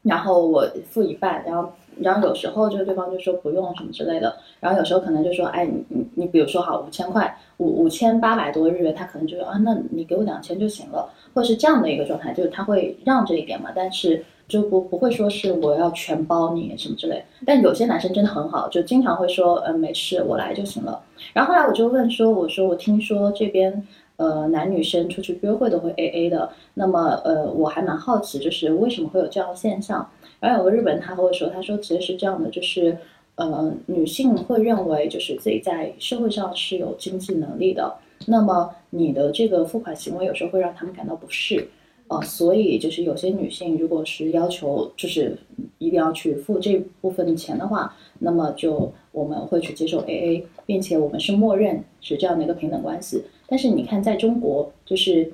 [0.02, 1.70] 然后我付一半，然后
[2.02, 17.22] 然后有时候就对方就说不用什么之类的，然后有时候可能就说，哎，你你你比如说好五千块，五五千八百多日元，他可能就说啊，那你给我两千就行了，或者是这样的一个状态，就是他会让这一点嘛，但是就不不会说是我要全包你什么之类。
[17.46, 21.00] 但有些男生真的很好，就经常会说，嗯，没事，我来就行了。
[21.32, 23.86] 然后后来我就问说，我说我听说这边。
[24.20, 30.06] 呃，男女生出去约会都会 A A 的，那么呃，我还蛮好奇，就是为什么会有这样的现象？
[30.40, 32.98] 然后有个日本他和我说，他说其实是这样的，就是
[33.36, 37.94] 呃，女性会认为就是自己在社会上是有经济能力的，
[38.26, 41.68] 那么你的这个付款行为有时候会让他们感到不适，
[42.08, 45.34] 呃，所以就是有些女性如果是要求就是
[45.78, 53.24] 一定要去付这部分的钱的话，那么就我们会去接受 AA，并且我们是默认是这样的一个平等关系。
[53.50, 55.30] 但是你看，在中国，就是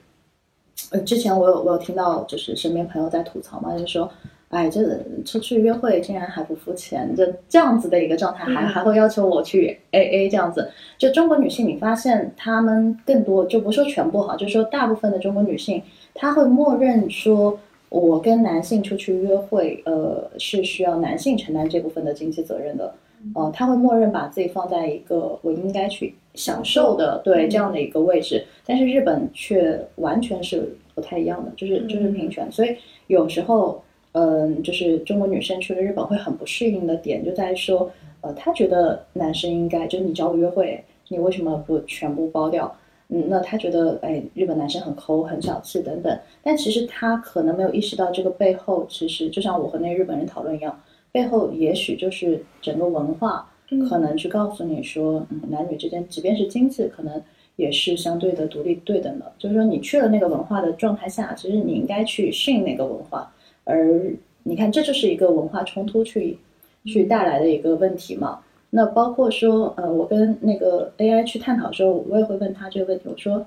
[0.91, 4.11] 呃，之前我有我有听到，就是身边朋友在吐槽嘛，就是说，
[4.49, 4.83] 哎，这
[5.25, 10.71] 出去约会竟然还不付钱，这这样子的一个状态，还还会要求我去 AA 这样子。
[10.99, 15.83] 就中国女性，你发现她们更多，就不说全部哈，就说大部分的中国女性，
[16.15, 17.59] 她会默认说。
[17.89, 22.93] 我跟男性出去约会，呃，是需要男性承担这部分的经济责任的，
[23.35, 42.75] 呃，他会默认把自己放在一个我应该去享受的对这样的一个位置，但是日本却完全是不太一样的，就是就是平权，所以有时候，嗯、就是中国女生去了日本会很不适应的点就在于说，呃，她觉得男生应该就是你找我约会，你为什么不全部包掉？
[43.09, 50.77] 嗯，那他觉得，哎，日本男生很抠、很小气等等，但其实他可能没有意识到这个背后，其实就像我和那日本人讨论一样，
[51.17, 53.51] 背后也许就是整个文化
[53.89, 57.23] 可能去告诉你说，嗯，男女之间，即便是经济，可能
[57.57, 59.33] 也是相对的独立对等的。
[59.39, 63.33] 就是说，你去了那个文化的状态下，其实你应该去适应那个文化，
[63.65, 64.13] 而
[64.43, 66.37] 你看，这就是一个文化冲突去
[66.85, 68.41] 去带来的一个问题嘛。
[68.69, 73.47] 那包括说，呃，我跟那个 AI 去探讨的时候，我也会问他这个问题，我说，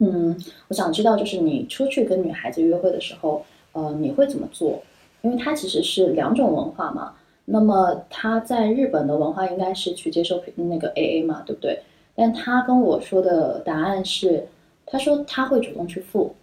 [0.00, 4.82] 嗯，我想知道，就是你出去跟女孩子约会的时候，呃，你会怎么做？
[5.22, 7.14] 因为它其实是两种文化嘛。
[7.44, 11.80] 那么他在日本的文化应该是去接受那个 AA 嘛，对不对？
[12.14, 14.46] 但他跟我说的答案是，
[14.86, 16.34] 他说他会主动去付。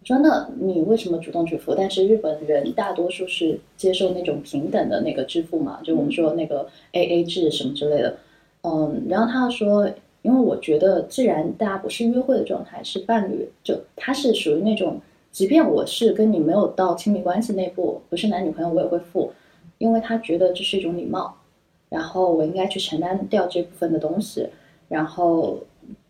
[0.00, 1.74] 我说那你为什么主动去付？
[1.76, 8.16] 但是日本人大多数是接受那种平等的那个支付嘛，就我们说那个 AA 制什么之类的。
[8.62, 9.88] 嗯，然后他说，
[10.22, 15.00] 因为我觉得既然大家不是约会的状态，是伴侣，就他是属于那种，
[15.38, 19.30] 即便我是跟你没有到亲密关系那步，不是男女朋友，我也会付，
[19.78, 21.32] 因为他觉得这是一种礼貌，
[21.90, 24.48] 然后我应该去承担掉这部分的东西，
[24.88, 25.60] 然后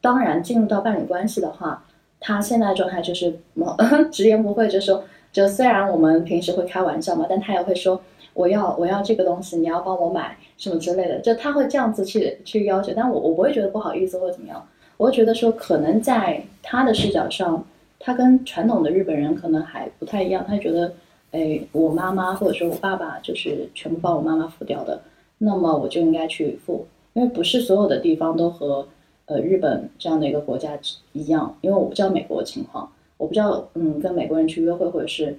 [0.00, 1.84] 当然进入到伴侣关系的话。
[2.20, 3.38] 他现在状态就是
[4.10, 8.00] 直言不讳，就说，就虽然我们平时会开玩笑嘛，但他也会说，
[8.32, 14.66] 我要我要这个东西，你要帮我买什么之类的，就他会这样子去去要求，但我我不会觉得不好意思或者怎么样，
[14.96, 17.62] 我会觉得说，可能在他的视角上，
[17.98, 20.92] 他跟传统的日本人可能还不太一样，他觉得，
[21.32, 25.00] 哎，我妈妈或者说我爸爸就是全部帮我妈妈付掉的，
[25.38, 28.86] 那么我就应该去付，因为不是所有的地方都和。
[29.30, 30.70] 呃日本这样的一个国家
[31.12, 35.38] 一样，因为我不知道美国的情况，我不知道嗯跟美国人去约会或者是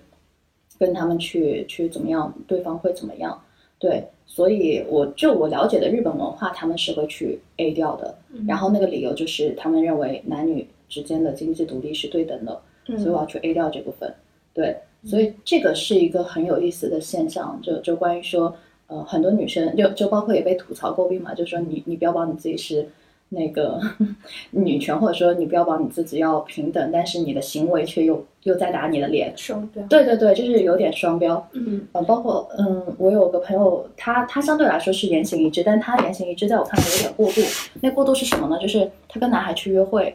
[0.77, 3.41] 跟他们去去怎么样，对方会怎么样，
[3.79, 8.15] 对，所以我就我了解的日本文化，他们是会去 A 掉的，
[8.47, 12.61] 然后那个理由就是他们认为男女之间的经济独立是对等的，
[12.97, 14.13] 所以我要去 A 掉这部分。
[14.53, 14.75] 对，
[15.05, 18.53] 所以这个是一个很有意思的现象，就就关于说，
[18.87, 22.89] 呃，很多女生就就包括也被吐槽诟病嘛，就说你你标榜你自己是
[23.29, 23.79] 那个
[24.51, 29.31] 女权，或者说你标榜你自己要平等，但是你的行为却又又在打你的脸。
[29.37, 29.85] 双标。
[29.87, 31.47] 对对对，就是有点双标。
[31.53, 37.41] 嗯嗯，包括嗯，我有个朋友，他他相对来说是言行一致，但他言行一致在我看来有点过度。
[37.81, 38.57] 那过度是什么呢？
[38.59, 40.13] 就是他跟男孩去约会，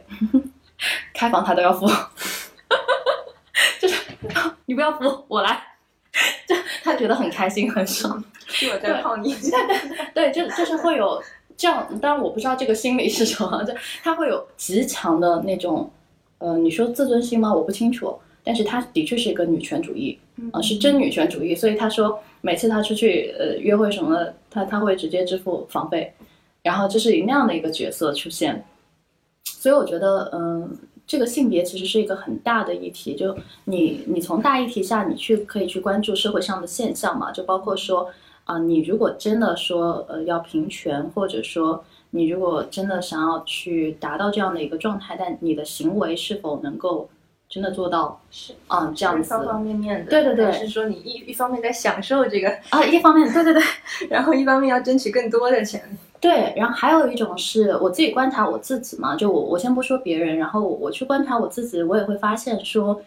[1.13, 1.87] 开房他都要付，
[3.79, 3.95] 就是
[4.65, 5.61] 你不要付，我来，
[6.47, 8.23] 就他觉得很开心很爽。
[8.47, 9.35] 是我在泡你。
[10.13, 11.21] 对，就就是会有
[11.57, 13.73] 这样，当然我不知道这个心理是什么，就
[14.03, 15.89] 他会有极强的那种，
[16.37, 17.53] 呃，你说自尊心吗？
[17.53, 20.19] 我不清楚，但是他的确是一个女权主义，
[20.51, 26.13] 啊、是真女权主义，所以他说每次他出去呃约会什么的，他他会直接支付房费，
[26.61, 28.63] 然后就是以那样的一个角色出现，
[29.65, 38.07] 所以我觉得，嗯、这个性别其实是一个很大的议题，就你你从大议题下，你去可以去关注社会上的现象嘛，就包括说
[38.43, 47.09] 啊、你如果真的说呃要平权，或者说你如果真的想要去达到这样的一个状态，但你的行为是否能够
[47.49, 50.11] 真的做到是啊、这样子方方面面的。
[50.11, 52.85] 对对对是说你一一方面在享受这个，啊？
[52.85, 53.63] 一方面，对对对，
[54.11, 55.97] 然后一方面要争取更多的权利。
[56.25, 62.99] 对，然后还有一种是我自己观察我自己嘛，就我我先不说别人，然后我去观察我自己，我也会发现说，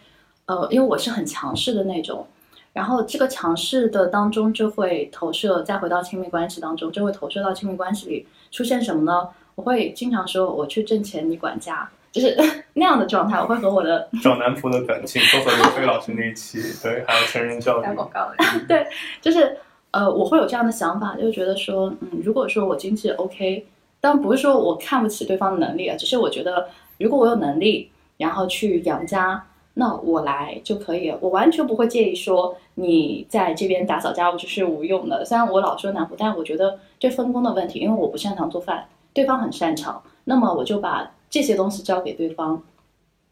[0.47, 2.25] 呃，因为我是很强势的那种，
[2.73, 9.29] 然后这个强势的当中就会投射，再回到亲密关系当中，就会投射到亲密关系里出现什么呢？
[9.57, 12.37] 我会经常说我去挣钱，你管家，就是
[12.75, 13.41] 那样的状态。
[13.41, 17.93] 我会和我的 找男仆的感情，都和刘飞老师那一期，对，还有成人教育打。
[17.95, 18.31] 广告
[18.69, 18.87] 对。
[19.21, 19.59] 就是
[19.91, 23.67] 呃，我会有这样的想法，就觉得说，嗯，如果说我经济 OK，
[24.01, 26.69] 当然不是说我看不起对方的能力啊，只是我觉得
[26.99, 35.25] 如果我有能力，然后去养家，那我来就可以，我完全不会介意说你在这边打扫家务就是无用的。
[35.25, 42.63] 虽然我老说男仆，但我觉得这分工的问题，因为我不擅长做饭，对方很擅长，那么我就把这些东西交给对方。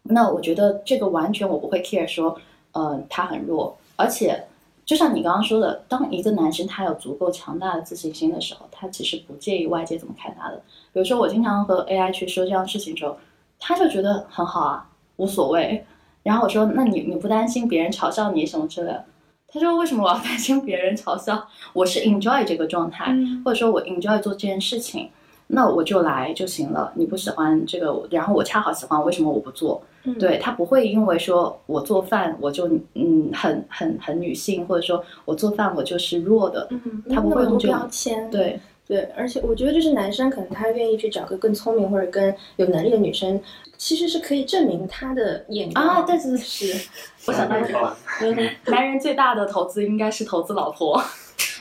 [0.04, 2.38] 那我觉得这个完全我不会 care 说，
[2.72, 4.46] 呃，他很弱，而且
[4.86, 10.62] 就像你刚刚说的，当一个男生他有足够强大的自信心的时候，他其实不介意外界怎么看他的。
[10.92, 13.18] 比如说我经常和 AI 去说这样的事情的时候，
[13.58, 15.84] 他就觉得很好啊，无所谓。
[16.22, 19.04] 然后我说，那你你不担心别人嘲笑你什么之类的？
[19.48, 21.48] 他说为什么我要担心别人嘲笑？
[21.72, 25.10] 我是 enjoy 这个状态，嗯或者说我 enjoy 做这件事情，
[25.48, 26.92] 那我就来就行了。
[26.94, 29.82] 你不喜欢这个，然后我恰好喜欢，为什么我不做？
[30.06, 38.30] 嗯对他不会因为说我做饭我就嗯很很很女性，或者说我做饭我就是弱的，嗯，他不会用标签。
[38.30, 43.40] 对对，而且我觉得就是男生可能他愿意去找个更聪明或者更有能力的女生，
[43.76, 46.88] 其实是可以证明他的眼光啊，对对对是，
[47.26, 50.96] 我想到一男人最大的投资应该是投资老婆。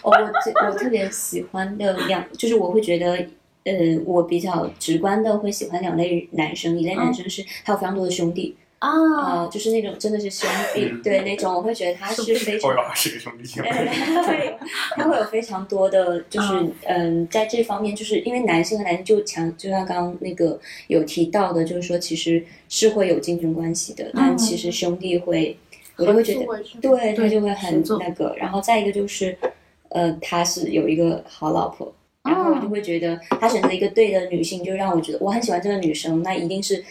[0.03, 3.25] 哦，我我特别喜欢的两，就是我会觉得，
[3.65, 3.73] 呃，
[4.05, 8.89] 我比较直观的会喜欢两类男生，一类男生是他有非常多的兄弟啊、
[9.19, 13.43] 啊，就是那种真的是兄弟， 对那种我会觉得他是非常后边是个兄弟。
[14.05, 14.53] 他会有
[14.95, 16.47] 他会有非常多的，就是
[16.83, 25.57] 嗯，在这方面，就是因为男性和男性就强，就像刚刚那个有提到的，就是说其实是会有竞争关系的，但其实兄弟会，
[25.97, 26.45] 我就会觉得，
[26.79, 29.35] 对他就会很那个，然后再一个就是，
[29.89, 31.91] 呃，他是有一个好老婆。
[32.25, 36.83] 然后我就会觉得他选择一个对的女性，就让我觉得我很喜欢这个女生，那一定是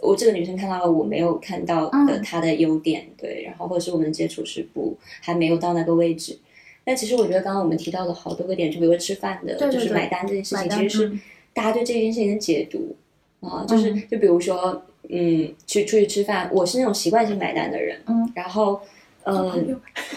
[0.00, 2.22] 我这个女生看到了我没有看到的嗯。
[2.22, 6.38] 她的优点，对，然后或者是我们接触是不还没有到那个位置。
[6.84, 11.20] 但其实我觉得刚刚我们提到了好多个点，就比如说吃饭的，对对对就是买单这件事情，其实是嗯。
[11.52, 12.96] 大家对这件事情的解读
[13.40, 18.80] 啊，就是就比如说，嗯，去出去吃饭，我是那种习惯性买单的人，嗯，然后，
[19.24, 19.80] 嗯，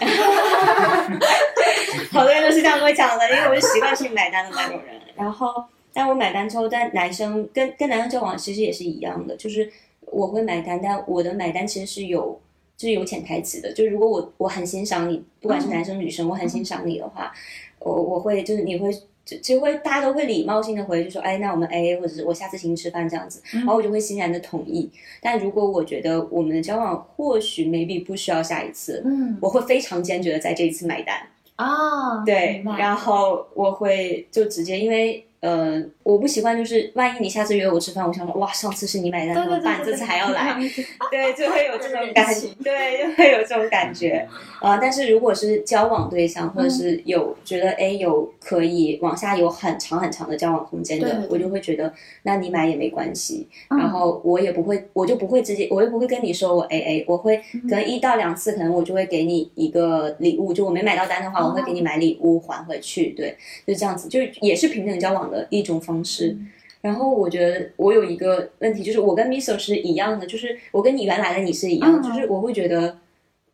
[2.10, 5.00] 好多人都是这样跟我讲的，因为我是习惯性买单的那种人。
[5.14, 9.70] 然后，但我买单之后，但男生跟跟男生交往其实也是一样的，就是
[10.06, 12.40] 我会买单，但我的买单其实是有
[12.76, 13.72] 就是有潜台词的。
[13.72, 17.32] 就如果我我很欣赏你，不管是男生女生，我很欣赏你的话，
[17.78, 18.90] 我我会就是你会。
[19.26, 24.90] 就就会大家都会礼貌性的回，就说，哎，那我们 A A，或者是我下次请你吃饭这样子，然后我就会欣然的同意。
[25.22, 31.26] 但如果我觉得我们的交往或许 maybe 不需要下一次，嗯我会非常坚决的在这一次买单。
[31.56, 39.82] 啊，对然后我会就直接因为呃，我不习惯，就是万一你下次约我吃饭，我想说，哇，上次是你买单怎么办？
[39.84, 40.54] 这次还要来，
[41.12, 44.26] 对，就会有这种 感，对，就会有这种感觉。
[44.60, 51.92] 啊，但是如果是交往对象，或者是有觉得哎有可以往下有很长很长的交往空间的，我就会觉得，
[52.22, 53.46] 那你买也没关系。
[53.68, 57.36] 然后我也不会，我就不会直接，我又不会跟你说我 A A，我会
[57.68, 63.10] 可能一到两次，可能我就会给你一个礼物，就我没买到单的话，我会给你买礼物还回去。
[63.10, 63.36] 对，
[63.66, 66.36] 就这样子，就也是平等交往的一种方式。
[66.80, 72.98] 然后我觉得我有一个问题，就是我跟 Miso 是一样的，就是我跟你原来的你是一样，就是我会觉得。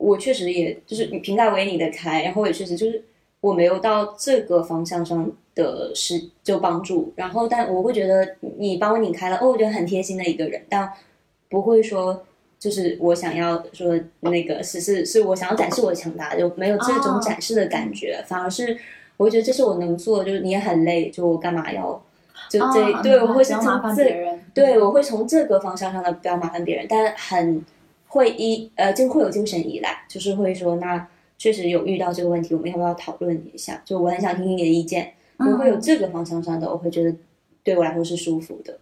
[0.00, 3.04] 我确实也就是平台为你的开，然后也确实就是
[3.42, 8.26] 我没有到这个方向上的是就帮助，然后但我会觉得
[8.56, 10.90] 你帮我拧开了，哦，我觉得很贴心的一个人，但
[11.50, 12.24] 不会说
[12.58, 18.74] 就是我想要说那个是是是我想要展示我的强大，就没有这种展示的感觉，反而是
[19.20, 22.02] 我会觉得这是我能做，就是你也很累，就我干嘛要
[22.48, 27.62] 就这对我会是从这对我会从这个方向上的不要麻烦别人，但很。
[28.12, 31.06] 会依呃，就会有精神依赖，就是会说，那
[31.38, 33.80] 确实有遇到这个问题，我们要不要讨论一下？
[33.84, 37.14] 就我很想听听你的意见，我会有这个方向上的，我会觉得
[37.62, 38.76] 对我来说是舒服的。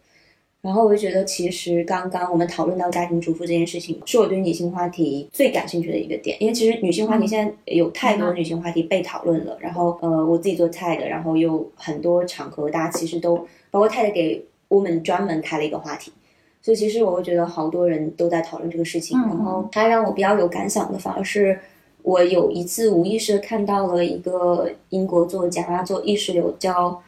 [0.61, 9.56] 然后我就觉得，其实刚刚我们讨论到家庭主妇这件事情，是我对女性话题最感兴趣的一个点，因为其实女性话题现在有太多女性话题被讨论了。
[9.61, 13.36] 然后呃，我自己做菜的，然后有很多场合，大家其实都
[13.70, 16.12] 包括太太给我们专门开了一个话题。
[16.61, 21.56] 所以其实我会觉得好多人都在讨论这个事情，然后它让我比较有感想的，反而是
[22.02, 27.00] 我有一次无意识看到了一个英国作家做意识流，叫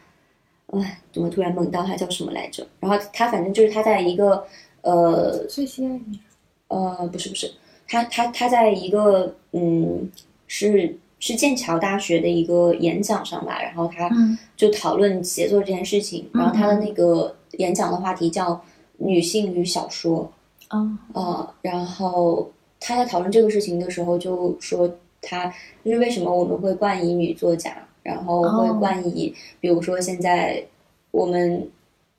[0.71, 2.65] 哎，怎么突然梦到他叫什么来着？
[2.79, 4.45] 然后他反正就是他在一个
[4.81, 6.19] 呃，最心爱你，
[6.67, 7.51] 呃，不是不是，
[7.87, 10.09] 他他他在一个嗯，
[10.47, 14.09] 是是剑桥大学的一个演讲上吧，然后他
[14.55, 18.61] 就讨论写作这件事情，然后他的那个演讲的话题叫。
[19.03, 20.31] 女性与小说，
[20.67, 24.87] 啊呃，然后他在讨论这个事情的时候就说，
[25.23, 25.51] 他
[25.83, 30.63] 就是为什么我们会冠以女作家，然后会冠以，比如说现在
[31.11, 31.69] 我们，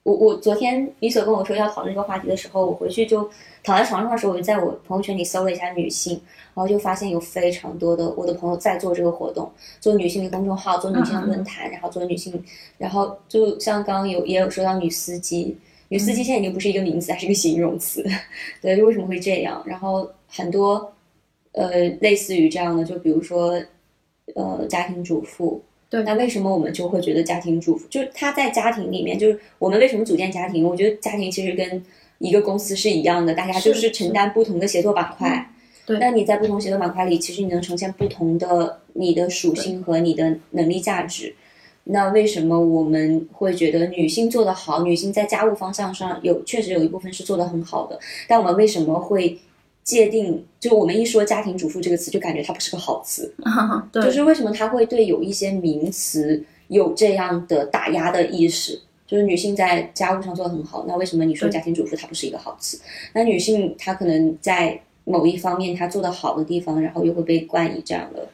[0.03, 3.29] 我我昨天你所跟我说要讨论这个话题的时候，我回去就
[3.63, 6.21] 躺在床上的时候，我就在我朋友圈里搜了一下女性，
[6.55, 12.43] 然后就发现有非常多的我的朋友在做这个活动，做女性的公众号，做女性的论坛，然后做女性，
[12.79, 15.57] 然后就像刚刚有也有说到女司机。
[15.89, 18.03] 女司机现在已经不是一个名词，还是一个形容词。
[18.63, 19.63] 对，就为什么会这样？
[19.67, 20.91] 然后很多，
[21.53, 21.69] 呃，
[22.01, 23.63] 类似于这样的，就比如说，
[24.35, 25.63] 呃，家庭主妇。
[25.93, 26.03] 对。
[26.05, 30.65] 那为什么我们就会觉得家庭主妇，就是她在家庭里面，就是我们为什么组建家庭？
[30.65, 31.85] 我觉得家庭其实跟
[32.17, 35.51] 一个公司是一样的，大家就是承担不同的协作板块。
[35.85, 35.99] 对。
[35.99, 41.35] 那你在不同协作板块里，其实你能呈现不同的你的属性和你的能力价值。
[41.85, 44.85] 那为什么我们会觉得女性做得好？
[44.85, 49.37] 女性在家务方向上有确实有一部分是做得很好的，但我们为什么会
[49.85, 50.45] 界定？
[50.61, 53.35] 就我们一说家庭主妇这个词，就感觉它不是个好词。
[53.93, 58.81] 对，就是为什么它会对有一些名词有这样的打压的意识？
[59.07, 62.81] 就是女性在家务上做的很好，那为什么你说家庭主妇它不是一个好词？
[63.15, 68.29] 那女性她可能在某一方面她做的好的地方，然后又会被冠以这样的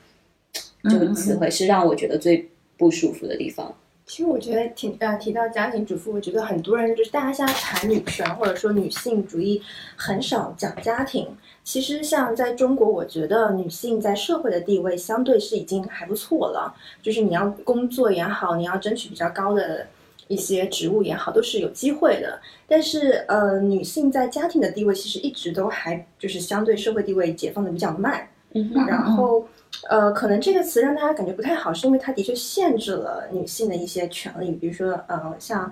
[0.91, 2.49] 这个词汇，是让我觉得最。
[2.79, 3.75] 不舒服的地方，
[4.09, 9.63] 其实我觉得挺呃提到家庭主妇，我觉得很多人就是大家现在谈女权或者说女性主义，
[9.97, 11.29] 很少讲家庭。
[11.63, 16.75] 其实像在中国，我觉得女性在社会的地位相对是已经还不错了。
[17.03, 19.87] 就是你要工作也好，你要争取比较高的
[20.27, 22.41] 一些职务也好，都是有机会的。
[22.67, 28.27] 但是呃，女性在家庭的地位其实一直都还就是相对社会地位解放的比较慢。
[28.55, 29.47] 嗯，然后。
[29.89, 34.51] 呃，可能这个词让大家感觉不太好，是因为它的确限制了女性的一些权利。
[34.53, 35.71] 比如说，呃，像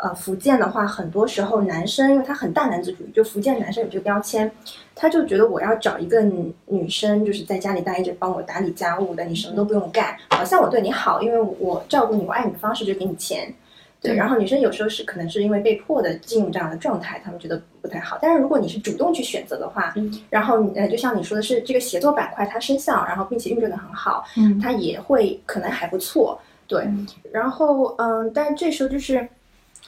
[0.00, 4.50] 呃福建的话，很多时候男生因为他很大男子主义，就福建男生有这个标签，
[4.94, 13.52] 他就觉得我要找一个女生，就是在家里待着，帮我打理家务的，你什么都不用干，好像我对你好，因为我照顾你，我爱你的方式就给你钱。
[14.00, 18.18] 对，然后女生有时候是可能是因为被迫的进入这样的状态，她们觉得不太好。
[18.20, 26.40] 但是如果你是主动去选择的话，嗯然后呃，就像你说的是这个协作板块它生效，然后并且运转的很好，嗯，它也会可能还不错。
[26.68, 26.86] 对，
[27.32, 29.26] 然后嗯，但这时候就是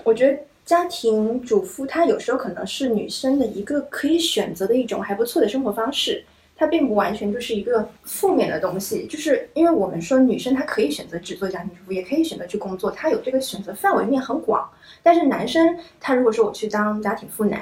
[0.04, 6.24] 我觉得家庭主妇她有时候可能是女生的一个可以选择的一种还不错的生活方式。
[6.59, 14.68] 它并不完全就是一个负面的东西，就是因为我们说女生她可以选择只做家庭主妇，也可以选择去工作，她有这个选择范围面很广。
[15.02, 17.61] 但是男生他如果说我去当家庭妇男，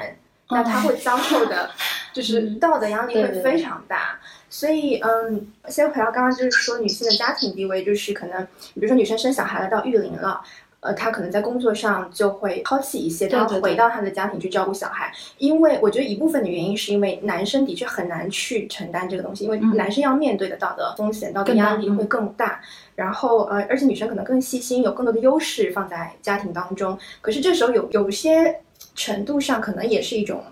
[0.49, 1.71] 那他会遭受的
[2.15, 4.19] 就是道德压力会非常大。
[4.49, 8.43] 所以，嗯，先回到刚刚就是说女性的家庭地位，就是可能
[8.75, 10.41] 比如说女生生小孩了到育龄了。
[10.87, 15.13] 呃，他可能在工作上就会抛弃一些，他回到他的家庭去照顾小孩。
[15.39, 22.61] 因为我觉得一部分的原因是因为男生的确很难去承担这个东西，因为嗯男生要面对的道德风险、道德压力会更大。
[22.95, 26.97] 然后呃，而且女生可能更细心，有更多的优势放在家庭当中。
[27.21, 28.61] 可是这时候有有些
[28.95, 30.43] 程度上可能也是一种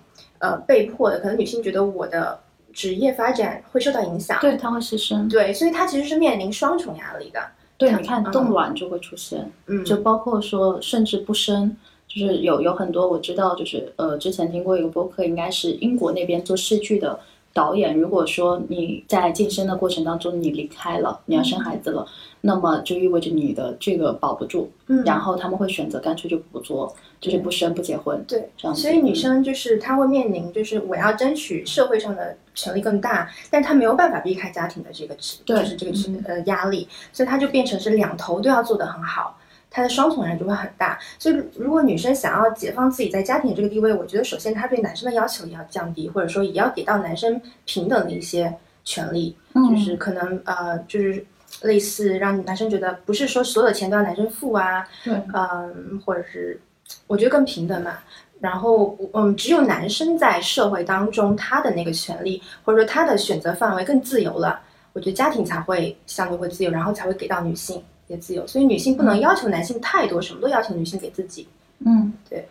[0.41, 2.41] 呃被迫的，可能女性觉得我的
[2.73, 4.39] 职业发展会受到影响。
[4.41, 5.31] 对，他会牺牲。
[5.31, 7.41] 对，所以她其实是面临双重压力的。
[7.77, 8.33] 对，嗯你看嗯。
[8.33, 17.19] 冻卵就会出现，嗯，就包括说甚至不生，就是有有很多我知道，就是呃之前听过一个播客，应该是英国那边做戏剧的
[17.53, 22.07] 导演，如果说你在晋升的过程当中你离开了，你要生孩子了，
[22.47, 28.83] 那么就意味着你的这个保不住，嗯然后他们会选择干脆就不做，就是不生不结婚，对，这样子。
[28.83, 35.15] 所以女嗯生就是她会面临，就是我要争取社会上的权利更大，但她没有办法避开家庭的这个
[35.47, 35.93] 就是这个
[36.27, 39.39] 呃压力，所以她就变成是两头都要做得很好，
[39.71, 40.99] 她的双重压力就会很大。
[41.19, 51.25] 所以如果女生想要解放自己在家庭这个地位，我觉得首先她对男生的要求也要降低，或者说也要给到男生平等的一些权利，嗯就是可能呃就是。
[51.65, 56.61] 类似让男生觉得不是说所有的钱都要男生付啊，对嗯，或者是
[57.07, 57.99] 我觉得更平等嘛。
[58.41, 64.61] 然后，嗯，只有男生在社会当中，他的那个权利或者说他的选择范围更自由了，
[64.93, 68.47] 我觉得家庭才会相对会自由，然后才会给到女性也自由。
[68.47, 71.49] 所以女性不能要求男性太多，什么都要求女性给自己。
[71.87, 72.47] 嗯对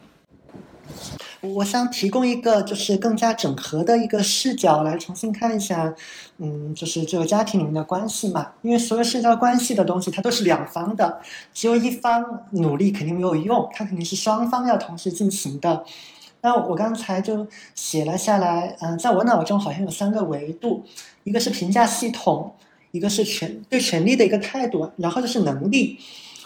[1.42, 5.94] 我想提供一个就是更加整合的一个视角来重新看一下，
[6.44, 8.52] 嗯，就是这个家庭里面的关系嘛。
[8.62, 11.22] 因为所有社交关系的东西，它都是两方的，
[11.54, 15.86] 只有一方努力肯定没有用，它肯定是双方要同时进行的。
[16.42, 20.84] 那我刚才就写了下来，嗯、在我脑中好像有三个维度，
[21.24, 22.54] 一个是评价系统，
[22.92, 25.98] 一个是权对权力的一个态度，然后就是能力。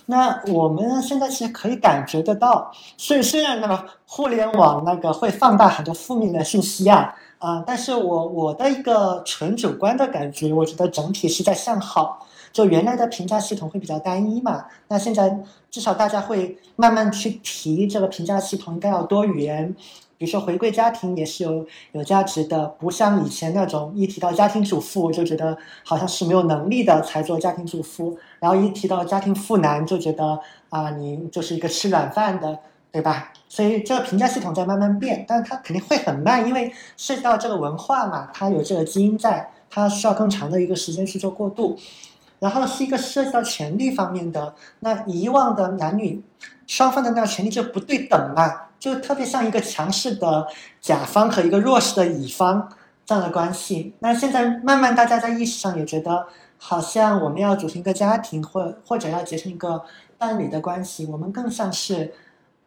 [0.06, 12.26] 那我们现在其实可以感觉得到，虽虽然那个互联网那个会放大很多负面的信息啊，啊、但是我我的一个纯主观的感觉，我觉得整体是在向好。
[12.52, 15.38] 就原来的评价系统会比较单一嘛，那现在
[15.70, 19.76] 至少大家会慢慢去提这个评价系统应该要多元，
[20.18, 32.58] 比如说回归家庭也是有有价值的，不像以前那种一提到家庭主妇就觉得好像是没有能力的才做家庭主妇，然后一提到家庭妇男就觉得啊你就是一个吃软饭的，
[32.92, 33.32] 对吧？
[33.50, 41.78] 所以这个评价系统在慢慢变，但是它肯定会很慢，因为涉及到这个文化嘛，它有这个基因在，它需要更长的一个时间去做过渡。
[42.40, 46.22] 然后是一个涉及到权利方面的，那以往的男女
[46.68, 50.46] 双方的那个权利就不对等嘛，就特别像一个强势的
[50.80, 52.70] 甲方和一个弱势的乙方
[53.08, 53.96] 这样的关系。
[54.00, 56.28] 那现在慢慢大家在意识上也觉得，
[56.60, 59.84] 好像我们要组成一个家庭，或或者要结成一个
[60.20, 62.14] 伴侣的关系，我们更像是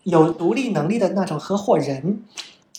[0.05, 2.23] 有独立能力的那种合伙人。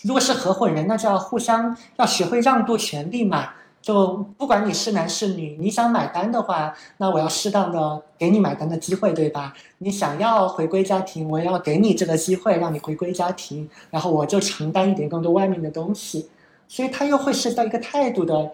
[0.04, 3.50] 如果是合伙人，那就要互相要学会让渡权利嘛。
[3.82, 9.54] 就不管你是男是女，你想买单的话，那我要适当的给你买单的机会，对吧？
[9.80, 16.30] 你想要回归家庭，我要给你这个机会，让你回归家庭，然后我就承担一点更多外面的东西，
[16.68, 18.52] 所以它又会涉及到一个态度的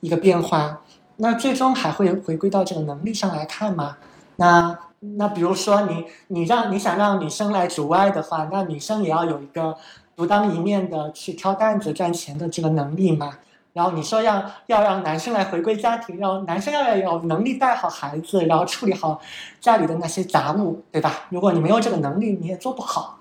[0.00, 0.80] 一个变化。
[1.16, 3.98] 那最终还会回归到这个能力上来看嘛？
[4.36, 4.78] 那
[5.16, 9.76] 那比如说你你让你想让女生来主外的话，那女生也要有一个
[10.14, 13.32] 独当一面的去挑担子赚钱的这个能力嘛。
[13.72, 19.18] 然后你说要要让男生来回归家庭，让男生要有能力带好孩子，然后处理好
[19.60, 21.20] 家里的那些杂物，对吧？
[21.30, 23.18] 如果你没有这个能力，你也做不好。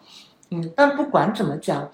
[0.50, 1.90] 嗯，但不管怎么讲，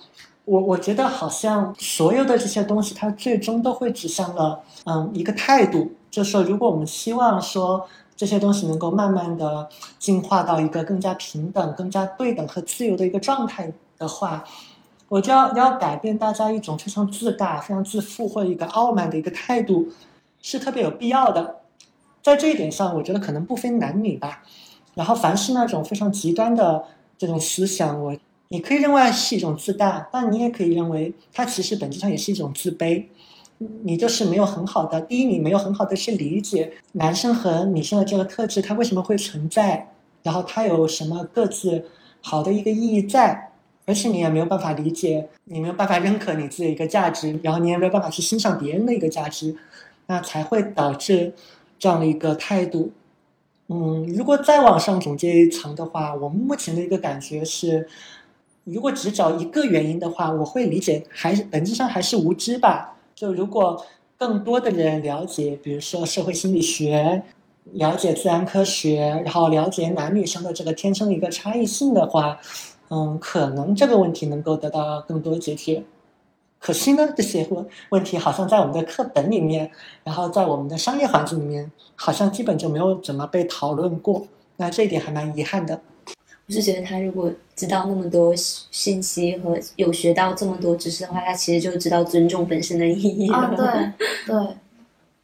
[0.45, 7.88] 我我觉得好像所有的这些东西，它最终都会指向了嗯一个态度，就是说，如果我们希望说
[8.18, 14.43] 这些东西能够慢慢的进化到一个更加平等、更加对等和自由的一个状态的话。
[15.09, 19.87] 我就要要改变大家一种非常自大、非常自负或者一个傲慢的一个态度，
[20.41, 21.62] 是特别有必要的。
[22.21, 24.43] 在这一点上，我觉得可能不分男女吧。
[24.96, 26.83] 然后，凡是那种非常极端的
[27.17, 28.13] 这种思想，我
[28.50, 33.05] 你可以认为是一种自大，但你也可以认为它其实本质上也是一种自卑。
[33.84, 39.92] 你就是没有很好的，第一，你没有很好的去理解男生和女生的这个特质，它为什么会存在，
[40.24, 41.86] 然后它有什么各自
[42.21, 43.51] 好的一个意义在。
[43.89, 49.55] 而且你也没有办法理解，你没有办法认可你自己的一个价值，然后你也没有办法去欣赏别人的一个价值，
[50.08, 51.34] 那才会导致
[51.79, 52.92] 这样的一个态度。
[53.70, 57.88] 嗯，如果再往上总结一层的话，我们目前的一个感觉是，
[58.66, 62.96] 如果只找一个原因的话，我会理解还是本质上还是无知吧。
[63.17, 63.83] 就如果
[64.15, 67.23] 更多的人了解，比如说社会心理学，
[67.73, 72.39] 了解自然科学，然后了解男女生的这个天生的一个差异性的话，
[72.89, 75.83] 嗯，可能这个问题能够得到更多解决。
[76.59, 79.71] 可惜呢，这些问问题好像在我们的课本里面，
[80.03, 84.27] 然后在我们的商业环境里面，好像基本就没有怎么被讨论过。
[84.57, 85.81] 那这一点还蛮遗憾的。
[86.47, 93.37] 我是觉得他如果知道那么多信息和有学到这么多知识的话，他其实就知道尊重本身的意义了。
[93.37, 93.65] 啊，对
[94.25, 94.55] 对，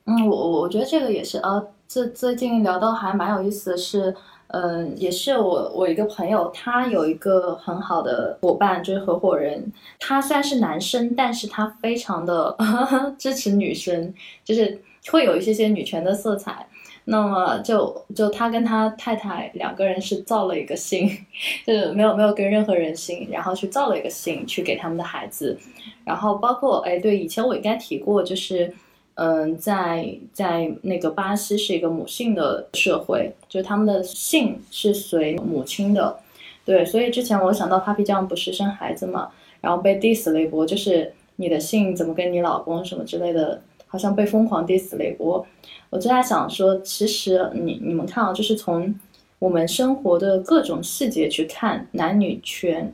[0.06, 1.64] 嗯，我我我觉得这个也是啊。
[1.88, 4.14] 这最近聊到还蛮有意思的是，
[4.48, 9.72] 嗯，也是我我一个朋友，他有一个很好的伙伴，就是合伙人。
[10.00, 12.58] 他虽然是男生，但是他非常的
[13.18, 14.14] 支持女生，
[14.44, 16.68] 就是会有一些些女权的色彩。
[17.06, 21.10] 那么就就他跟他太太两个人是造了一个姓，
[21.66, 25.58] 就是没有没有跟任何人姓，然后去造了一个姓去给他们的孩子。
[26.06, 28.74] 然后包括哎，对，以前我应该提过，就是。
[29.16, 36.18] 嗯，在在那个巴西是一个母性的社会，就他们的姓是随母亲的，
[36.66, 39.30] 对，所以之前我想到 Papi 酱不是生孩子嘛，
[39.62, 43.62] 然后被 diss 了一波，就是你的姓怎么跟你老公什么之类的，
[43.94, 45.46] 好像被疯狂 diss 了一波。
[45.92, 49.00] 我就在想说，其实你你们看啊，就是从
[49.38, 52.92] 我们生活的各种细节去看男女权，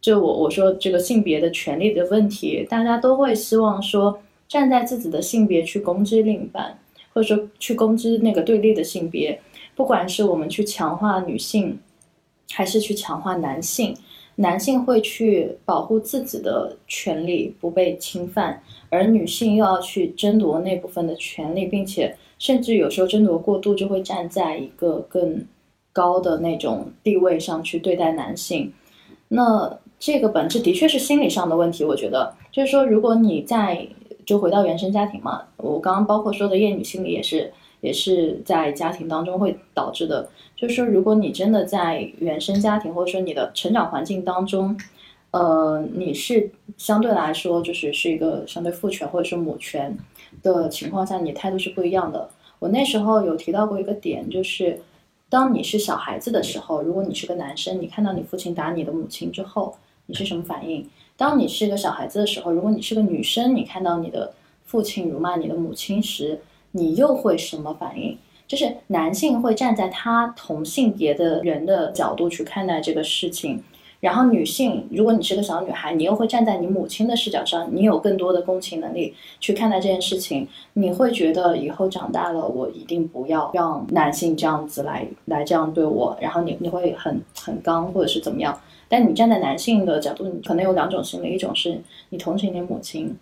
[0.00, 4.20] 就我我说这个性别的权利的问题，大家都会希望说。
[4.50, 6.76] 站在自己的性别去攻击另一半，
[7.12, 9.40] 或者说去攻击那个对立的性别，
[9.76, 11.78] 不管是我们去强化女性，
[12.50, 13.96] 还是去强化男性，
[14.40, 25.44] 男性会去保护自己的权利不被侵犯，而女性又要去争夺那部分的权利，并且甚至有时候争夺过度，就会站在一个更
[25.92, 28.72] 高的那种地位上去对待男性。
[29.28, 33.86] 那这个本质的确是心理上的问题，我觉得就是说，如果你在
[34.24, 37.52] 就回到原生家庭嘛，我刚刚包括说的厌女心理也是，
[37.82, 40.26] 也是在家庭当中会导致的。
[40.60, 44.76] 就是说，如果你真的在原生家庭或者说你的成长环境当中，
[45.30, 49.96] 呃，你是相对来说就是是一个相对父权或者是母权
[50.42, 52.28] 的情况下，你态度是不一样的。
[52.58, 54.78] 我那时候有提到过一个点，就是
[55.30, 59.74] 当你是小孩子的时候，如果你是个男生，你看到你父亲打你的母亲之后，
[60.04, 60.86] 你是什么反应？
[61.16, 64.34] 当你是一个小孩子的时候，如果你是个女生，你看到你的
[64.66, 66.38] 父亲辱骂你的母亲时，
[66.72, 68.18] 你又会什么反应？
[68.50, 73.62] 就是男性会站在他同性别的人的角度去看待这个事情，
[74.00, 88.60] 然后女性，如果你是个小女孩，你又会站在你母亲的视角上，你有更多的共情能力去看待这件事情，你会觉得以后长大了，我一定不要让男性这样子来来这样对我，然后你你会很很刚或者是怎么样？
[88.88, 93.16] 但你站在男性的角度，你可能有两种心理，一种是你同情你母亲，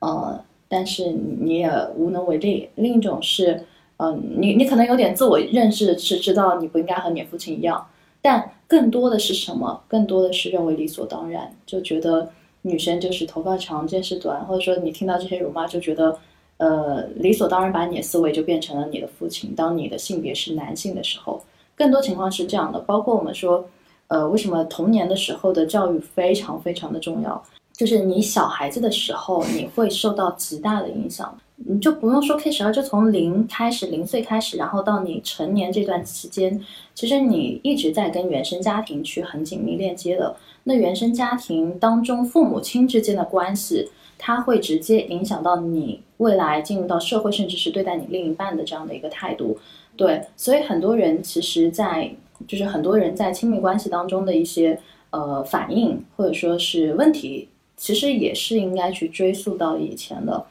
[0.00, 0.38] 呃，
[0.68, 3.64] 但是你也无能为力；另一种是，
[3.98, 7.86] 嗯，你你可能有点自我认识，是知道你不应该和你父亲一样，
[8.20, 9.82] 但更多的是什么？
[9.88, 12.30] 更多的是认为理所当然，就觉得
[12.62, 16.18] 女生就是头发长见识短，或者说你听到这些辱骂就觉得，
[16.56, 19.54] 呃，理所当然把你的思维就变成了你的父亲。
[19.54, 21.42] 当你的性别是男性的时候，
[21.76, 23.68] 更多情况是这样的，包括我们说。
[24.08, 27.42] 呃，为什么童年的时候的教育非常非常的重要？
[27.72, 31.36] 就是你小孩子的时候，你会受到极大的影响。
[31.56, 36.60] 你就不用说 K 十二，就从零开始，零岁开始，然后到你成年这段期间，
[36.94, 40.36] 其实你一直在跟原生家庭去很紧密链接的。
[40.64, 49.56] 那原生家庭当中父母亲之间的关系，它会直接影响到你未来进入到社会，甚至是对待你另一半的这样的一个态度。
[49.96, 52.10] 对，所以很多人其实，在
[52.48, 60.44] 就是很多人在亲密关系当中的一些呃反应或者说是问题，其实也是应该去追溯到以前的。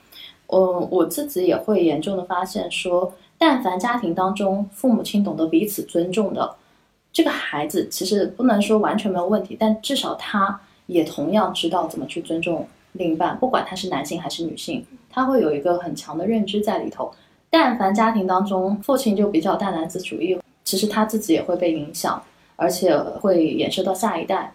[0.54, 6.56] 嗯，我自己也会严重的发现说，但凡家庭当中父母亲懂得彼此尊重的，
[7.12, 17.12] 这个孩子其实不能说完全没有问题，但至少他也同样知道怎么去尊重另一半，不管他是男性还是女性，他会有一个很强的认知在里头。
[17.50, 20.40] 但凡家庭当中父亲就比较大男子主义。
[20.64, 22.24] 其实他自己也会被影响，
[22.56, 24.54] 而且会衍射到下一代。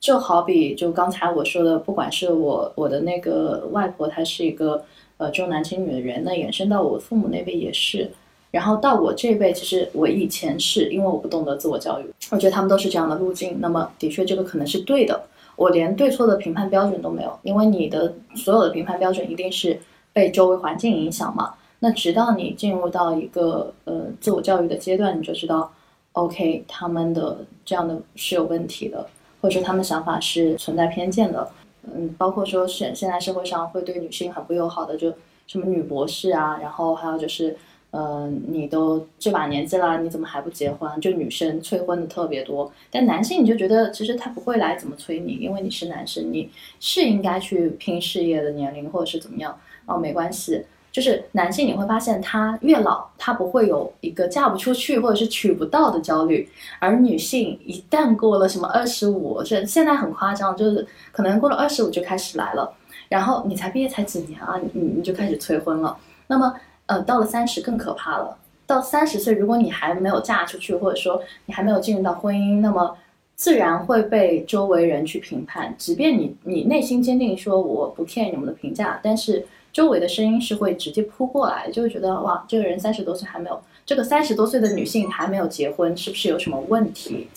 [0.00, 4.82] 就好比就刚才我说的，不管是我我的那个外婆，她是一个
[5.22, 8.10] 呃重男轻女的人，那延伸到我父母那辈也是。
[8.50, 13.58] 然后到我这辈，其实我以前是因为我不懂得自我教育，我觉得他们都是这样的路径。
[13.60, 15.22] 那么的确，这个可能是对的。
[15.56, 19.78] 我连对错的评判标准都没有，因为你的所有的评判标准一定是
[20.12, 21.54] 被周围环境影响嘛。
[21.78, 25.72] 那直到你进入到一个呃自我教育的阶段，你就知道
[26.12, 29.06] ，OK，他们的这样的是有问题的，
[29.40, 31.48] 或者说他们想法是存在偏见的。
[31.84, 35.12] 嗯，包括说现现在社会上会对女性很不友好的，就
[35.46, 37.56] 什么女博士啊，然后还有就是
[37.90, 41.00] 呃，你都这把年纪了，你怎么还不结婚？
[41.00, 46.48] 就女生催婚的特别多，但男性你就觉得其实他不会来怎么催你，因为你是男生，你
[46.80, 50.64] 是应该去拼事业的年龄或者是怎么样哦，没关系。
[50.92, 56.48] 就是男性你会发现他越老，他不会有一个嫁不出去或者是娶不到的焦虑，
[56.78, 62.72] 而女性一旦过了什么二十五，这现在很夸张，就是可能过了二十五就开始来了，
[63.08, 65.96] 然后你才毕业才几年啊，你你就开始催婚了。
[66.26, 66.54] 那么
[66.86, 68.36] 呃，到了三十更可怕了。
[68.64, 72.96] 到三十岁，如果你还没有嫁出去，或者说你还没有进入到婚姻，那么
[73.34, 75.74] 自然会被周围人去评判。
[75.76, 87.28] 即便你你内心坚定说我不 care 你们的评价，但是周围的声音是会直接扑过来，就会觉得哇，这个人三十多岁还没有，这个三十多岁的女性还没有结婚，是不是有什么问题？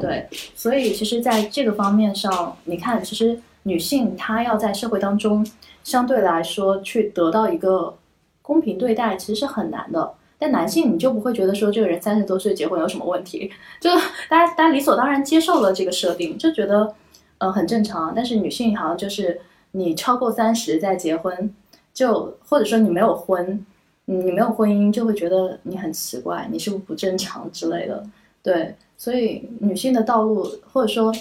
[0.00, 5.46] 对，所以其实在这个方面上，你看，其实女性她要在社会当中
[5.84, 7.94] 相对来说去得到一个
[8.40, 10.14] 公平对待，其实是很难的。
[10.38, 13.48] 但男性你就不会觉得说这个人三十多岁结婚有什么问题，
[13.80, 13.90] 就
[14.28, 16.94] 大家大家理所当然接受了这个设定，就觉得
[17.38, 18.12] 呃很正常。
[18.16, 19.40] 但是女性好像就是
[19.72, 21.54] 你超过三十再结婚，
[21.92, 23.64] 就或者说你没有婚，
[24.06, 28.04] 你没有婚姻，就会觉得你很奇怪，你是不是不正常之类的。
[28.42, 31.12] 对，所以女性的道路，或者说，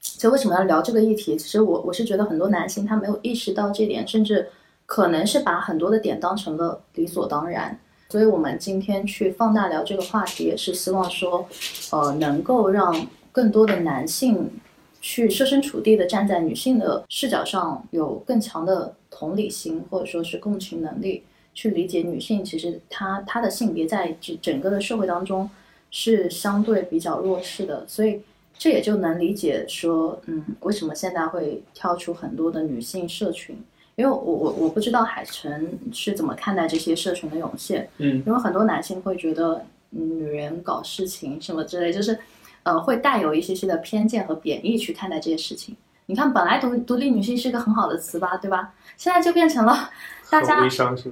[0.00, 1.36] 其实为什么要聊这个议题？
[1.36, 4.48] 其实我我是觉得很多男性他没有意识到这点，甚至
[4.86, 7.78] 可能是把很多的点当成了理所当然。
[8.08, 11.46] 所以我们今天去放大聊这个话题，也是希望说，
[11.92, 14.50] 呃，能够让更多的男性
[15.00, 21.22] 去设身处地的站在女性的视角上，有更强的同理心或者说是共情能力，
[21.54, 25.48] 去理解女性其实她她的性别在整整个的社会当中
[25.90, 28.20] 是相对比较弱势的，所以
[28.58, 33.56] 这也就能理解说，嗯，为什么现在会跳出很多的女性社群。
[33.96, 42.16] 因为我我我不知道海城是怎么看待这些社群的涌现，嗯，因为很多男性会觉得，嗯，女人搞事情什么之类，就是，
[42.62, 45.76] 呃，会带有一些些的偏见和贬义去看待这些事情。
[46.06, 48.72] 你看，本来独独立女性是一个很好的词吧，对吧？
[48.96, 49.90] 现在就变成了
[50.30, 50.56] 大家？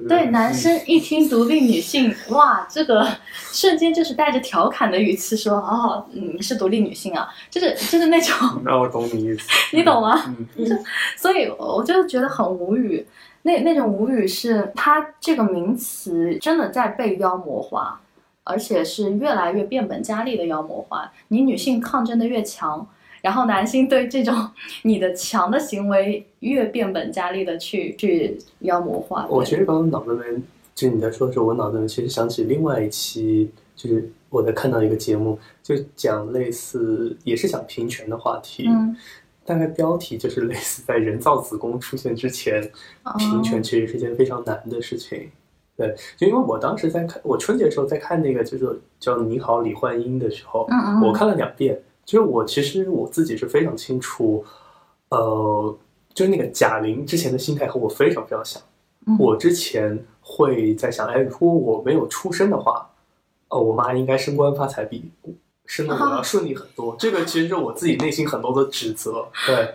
[0.08, 3.06] 对男生一听独立女性，哇，这个
[3.52, 10.34] 瞬间就是带着调侃的语气说，哦，你是独立女性啊，就是就是那种， 嗯那我懂你意思， 你懂吗？
[10.56, 10.66] 嗯
[11.16, 13.06] 所以我就觉得很无语。
[13.42, 18.00] 那那种无语是它这个名词真的在被妖魔化，
[18.46, 21.12] 而且是越来越变本加厉的妖魔化。
[21.28, 22.86] 你女性抗争的越强，
[23.20, 24.48] 然后男性对这种
[24.82, 29.26] 你的强的行为越变本加厉的去去妖魔化。
[29.28, 30.42] 我其实刚刚脑子里面，
[30.76, 38.96] 就你在说的时候，我脑子里面其实想起另外一期，就是我在看到一个节目，就讲类似也是讲平权的话题，嗯
[39.44, 42.62] 大概标题就是类似在人造子宫出现之前，
[43.04, 45.30] 哦平权其实是件非常难的事情。
[45.76, 51.82] 对，就因为我当时在看，我春节的时候在看那个就是叫《你好，李焕英》的时候，嗯嗯我看了两遍。
[52.04, 54.44] 就是我其实我自己是非常清楚，
[55.08, 55.76] 呃，
[56.14, 58.62] 就是那个贾玲之前的心态和我非常非常像。
[59.08, 62.88] 嗯我之前会在想，哎，如果我没有出生的话，
[63.48, 65.10] 呃，我妈应该升官发财比
[65.64, 66.94] 生的我要顺利很多。
[66.96, 69.26] 这个其实是我自己内心很多的指责。
[69.44, 69.74] 对，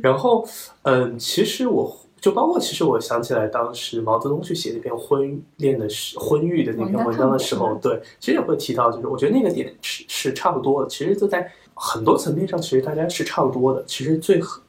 [0.00, 0.46] 然后，
[0.82, 10.88] 嗯，其实我就包括，其实我想起来，当时毛泽东去写那篇婚恋的时婚育的那篇文章的时候，对，其实也会提到，就是我觉得那个点是是差不多的。
[10.88, 13.84] 其实就在很多层面上，其实大家是差不多的。
[13.86, 14.62] 其实最核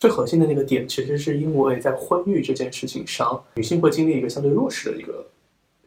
[0.00, 5.24] 最核心的那个点，其实是因为在婚育这件事情上，女性会经历一个相对弱势的一个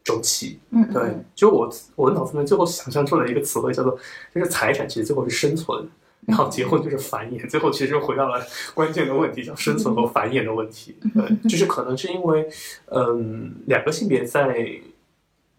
[0.01, 0.59] 周期。
[0.69, 3.99] 嗯嗯对，就我我脑子里面最后想象出来一个词汇叫做，
[4.33, 5.85] 就是财产其实最后是生存，
[6.25, 8.39] 然后结婚就是繁衍，最后其实又回到了
[8.75, 10.95] 关键的问题，叫生存和繁衍的问题。
[11.13, 12.47] 对，就是可能是因为，
[12.87, 14.69] 嗯，两个性别在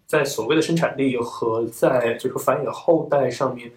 [0.07, 3.71] 在所谓的生产力和在就是繁衍后代上面，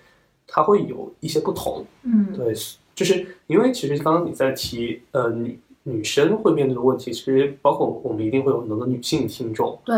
[0.46, 1.86] 它会有一些不同。
[2.04, 2.54] 嗯对，
[2.94, 9.96] 就是因为其实刚刚你在提，呃，女女生会面对的问题，其实包括我们一定会有很多的女性听众，对，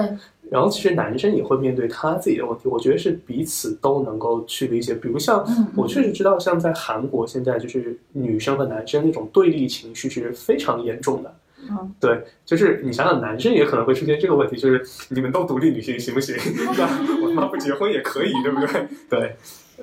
[0.52, 4.94] 然后其实男生也会面对他自己的问题，我觉得是彼此都能够去理解。
[4.94, 5.46] 比如像
[5.76, 11.36] 我确实知道，像在韩国现在就是女生和男生那种对立情绪是非常严重的。
[11.68, 16.36] 嗯对，就是你想想，男生也可能会出现这个问题，就是你们都独立女性行不行？
[16.78, 18.88] 那我他妈不结婚也可以，对不对？
[19.10, 19.36] 对，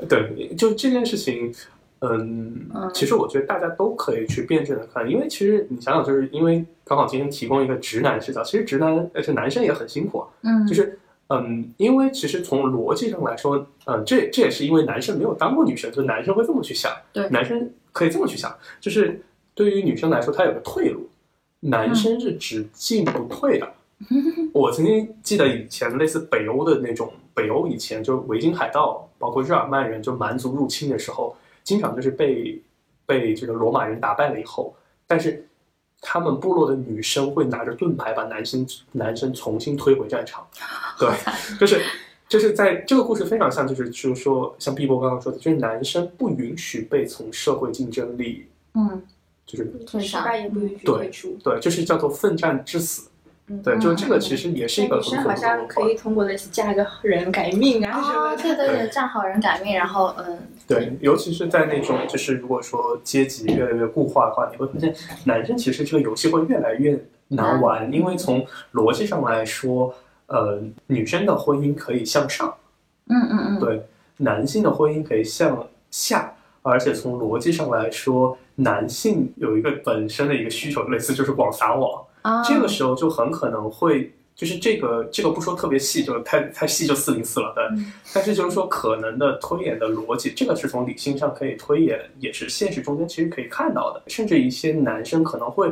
[0.08, 1.52] 对，就这件事情，
[2.02, 10.66] 嗯嗯，其实我觉得大家都可以去辩证的看，因为其实你想想，就是因为刚好今天提供一个直男视角，其实直男而且男生也很辛苦啊，嗯。
[10.66, 10.98] 就是
[11.28, 17.26] 嗯，因为其实从逻辑上来说，嗯，这这也是因为男生没有当过女生，就男生会这么去想，对。
[17.30, 19.22] 男生可以这么去想，就是
[19.54, 21.08] 对于女生来说，她有个退路，
[21.60, 23.72] 男生是只进不退的，
[24.52, 31.34] 我曾经记得以前类似北欧的那种，北欧以前就维京海盗，包括日耳曼人，就蛮族入侵的时候，
[31.64, 32.60] 经常就是被
[33.06, 34.74] 被这个罗马人打败了以后，
[35.06, 35.46] 但是
[36.00, 40.46] 他们部落的女生会拿着盾牌把男生男生重新推回战场，
[40.98, 41.08] 对，
[41.60, 41.80] 就是
[42.28, 49.02] 就是在这个故事非常像，就是就是说像碧波刚刚说的，就是男生不允许被从社会竞争力，嗯，
[49.46, 51.38] 就是失败也不允许对退出。
[51.44, 53.11] 对，就是叫做奋战至死，嗯
[53.60, 54.20] 对，就这个嗯。
[54.20, 58.42] 其实也是一个女生好很恐怖的文化像可以通过类似嫁个人改命啊什么哦，的。
[58.42, 66.98] 对对对，嫁好人改命，然后嗯，对，尤其是在那种就是如果说阶级越来越固化的话，你会发现男生其实这个游戏会越来越
[67.28, 69.94] 难玩，因为从逻辑上来说，
[70.26, 72.54] 呃，女生的婚姻可以向上，
[73.08, 73.82] 嗯嗯嗯，对，
[74.18, 84.12] 男性的婚姻可以向下，而且从逻辑上来说，男性有一个本身的一个需求，类似就是广撒网，啊，这个时候就很可能会。
[84.34, 87.62] 就是这个，这个不说特别细，就太太细就四零四了，对。
[87.76, 94.02] 嗯但是就是说，可能的推演的逻辑，这个是从理性上可以推演，也是现实中间其实可以看到的。
[94.06, 95.70] 甚至一些男生可能会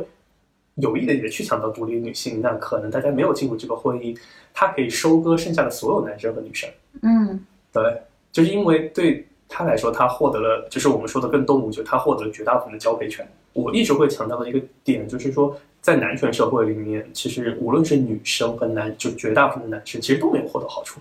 [0.75, 4.17] 有意的也去想到独立女性，那可能大家没有进入这个婚姻，
[4.53, 6.69] 他可以收割剩下的所有男生和女生。
[7.03, 7.41] 嗯
[7.73, 13.29] 对，就是因为对他来说，他获得了，就是我们说的更动物，就是他获得了绝大部分的交配权。
[13.53, 21.01] 我一直会强调的一个点，就是说，在男权社会里面，其实无论是女生和男，就绝大部分的男生，其实都没有获得好处。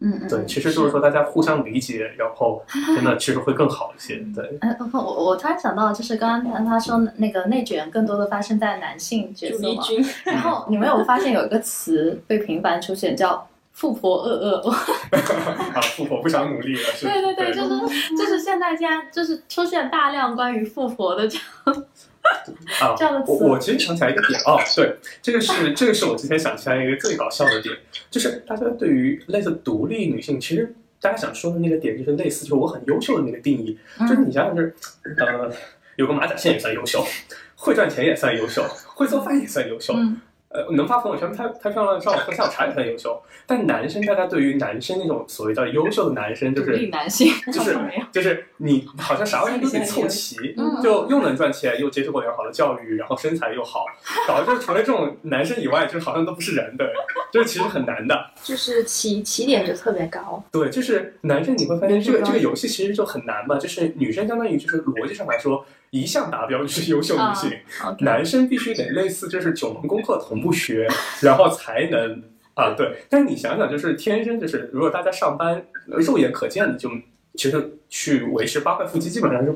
[0.00, 2.60] 嗯嗯，对，其实就是说大家互相理解，然后
[2.96, 4.16] 真的其实会更好一些。
[4.34, 9.82] 对，嗯，我我我突然想到，就是刚刚他说那个内卷更多的发生在男性角色嘛，
[10.24, 14.70] 然后你们有发现有一个词被频繁出现，叫“富婆恶恶”。
[15.74, 21.46] 啊，富婆不想努力了，是对对对，就是就是现在竟然就是出现大量关于富婆的这样，
[22.80, 27.74] 啊 这样的，词我我其实想起来一个点哦，对，这个是这个是我之前想起来一个最搞笑的点，
[28.10, 34.74] 就是大家对于类似独立女性，其实大家想说的那个点，就是类似就是我很优秀的那个定义，就是你想想就是
[35.18, 35.50] 呃，
[35.96, 37.04] 有个马甲线也算优秀，
[37.56, 40.20] 会赚钱也算优秀，会做饭也算优秀，嗯
[40.54, 43.20] 呃，能发朋友圈拍拍漂亮的照、喝下午茶也很优秀。
[43.46, 47.76] 但男生，大家对于男生那种所谓叫优秀的男生，就是男性，就是，
[48.12, 50.36] 就是你好像啥玩意都得凑齐，
[50.82, 53.86] 就又能赚钱，又接受过良好的教育，然后身材又好，
[54.28, 56.86] 搞得就是除了这种男生以外，就是好像都不是人的，
[57.32, 58.30] 就是其实很难的。
[58.42, 60.42] 就是起起点就特别高。
[60.50, 67.52] 对，就是男生你会发现这个这个游戏其实就很难嘛，就是女生相当于就是逻辑上来说，一项达标就是优秀女性，
[68.00, 70.88] 男生必须得类似就是九门功课同步学，
[71.20, 72.22] 然后才能
[72.54, 73.04] 啊对。
[73.10, 76.90] 但是你想想，就是天生就是如果大家上班呃肉眼可见的就
[77.34, 79.50] 其实去维持八块腹肌基本上是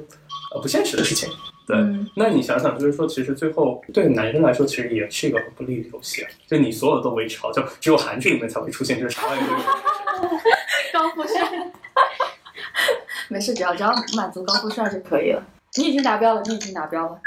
[0.55, 1.27] 呃不现实的事情。
[1.67, 6.29] 对，嗯那你想想，就是说，其实最后对男生来说，其实也是一个很不利的游戏啊。
[6.47, 9.59] 就你所有都维持好，就只有韩剧里面才会出现，就是啥玩意都有。
[10.93, 11.51] 高富帅，
[13.29, 15.43] 没事，只要只要满足高富帅就可以了。
[15.79, 17.19] 你已经达标了，你已经达标了。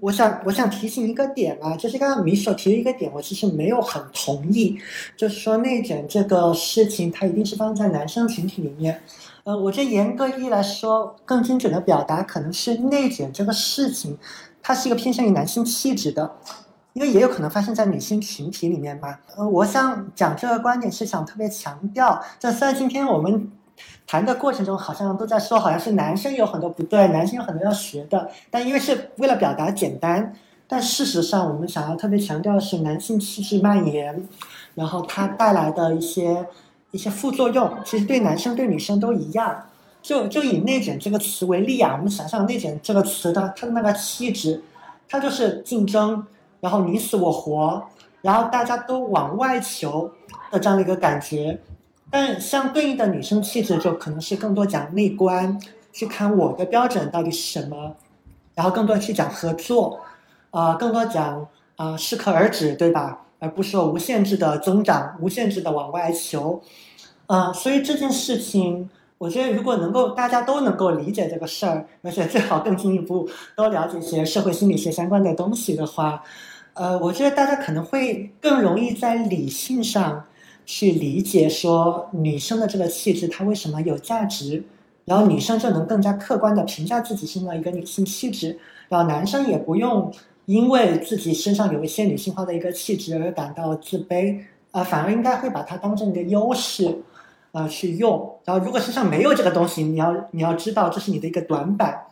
[0.00, 4.78] 我想，我想提醒一个点啊，就是刚刚米手提的一个点，我其实没有很同意，
[5.16, 9.00] 就是说内卷这个事情，它一定是放在男生群体里面。
[9.44, 14.16] 呃，我觉得严格意义来说，更精准的表达可能是内卷这个事情，
[14.62, 16.30] 它是一个偏向于男性气质的，
[16.94, 19.18] 因为也有可能发生在女性群体里面嘛。
[19.36, 23.50] 呃，我想讲这个观点是想特别强调，就虽然今天我们
[24.06, 30.34] 谈的过程中好像都在说，好像是男生有很多不对，男生有很多要学的，但因为是为了表达简单，
[30.66, 34.26] 但事实上我们想要特别强调的是男性气质蔓延，
[34.74, 36.46] 然后它带来的一些
[36.90, 39.64] 一些副作用，其实对男生对女生都一样。
[40.02, 44.62] 就就以内卷这个词为例啊，我们想象内卷这个词的它的那个气质，
[45.08, 46.26] 它就是竞争，
[46.60, 47.82] 然后你死我活，
[48.20, 50.10] 然后大家都往外求
[50.50, 51.58] 的这样的一个感觉。
[52.16, 55.60] 但相对应的女生气质就可能是更多讲内观，
[55.92, 57.96] 去看我的标准到底是什么，
[58.54, 59.98] 然后更多去讲合作，
[60.52, 63.24] 啊、更多讲啊、适可而止，对吧？
[63.40, 66.62] 而不是说无限制的增长，无限制的往外求，
[67.26, 68.88] 啊、所以这件事情，
[69.18, 76.22] 我觉得如果能够大家都能够理解这个事儿，而且最好更进一步多了解一些社会心理学相关的东西的话，
[76.74, 80.24] 呃，我觉得大家可能会更容易在理性上。
[80.66, 84.62] 去理解说女生的这个气质她为什么有价值，
[85.04, 88.58] 然后女生就能更加客观的评价自己身上一个女性气质，
[88.88, 90.12] 然后男生也不用
[90.46, 94.38] 因为自己身上有一些女性化的一个气质而感到自卑，
[94.70, 96.98] 啊、反而应该会把它当成一个优势，
[97.52, 98.36] 啊、去用。
[98.44, 102.06] 然后如果身上没有这个东西，你要你要知道这是你的一个短板，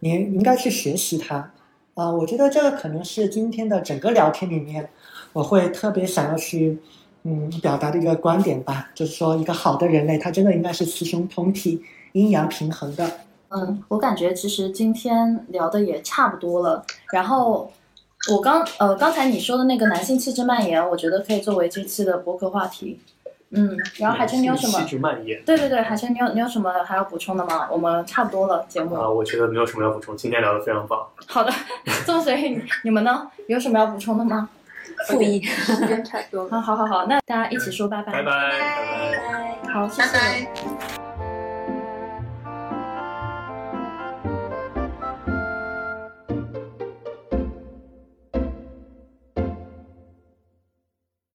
[0.00, 1.52] 你应该去学习它。
[1.94, 4.88] 啊、我觉得这个可能是今天的整个聊天里面。
[5.34, 6.78] 我会特别想要去
[7.24, 11.82] 嗯表达的一个观点吧，就是说一个好的人类，他真的应该是雌雄同体、
[12.12, 13.10] 阴阳平衡的。
[13.50, 16.84] 嗯，我感觉其实今天聊的也差不多了。
[17.12, 17.70] 然后
[18.30, 22.98] 我刚呃刚才你说的那个男性气质蔓延，我觉得可以作为这期的博客话题。
[23.54, 24.86] 嗯，然后海晨你有什么气？
[24.86, 27.68] 质蔓延对对对，海晨你有你有什么还要补充的吗？
[27.70, 28.94] 我们差不多了，节目。
[28.94, 31.06] 啊，我觉得没有什么要补充，今天聊的非常棒。
[31.26, 31.52] 好的，
[32.06, 33.30] 这么随意，你们呢？
[33.48, 34.48] 有什么要补充的吗？
[35.06, 35.42] 复议。
[35.42, 36.48] 时间差不多。
[36.48, 38.12] 好好好好，那大家一起说拜拜。
[38.12, 39.18] 拜拜，拜
[39.64, 39.72] 拜。
[39.72, 40.46] 好，谢拜谢。
[40.46, 41.11] 拜。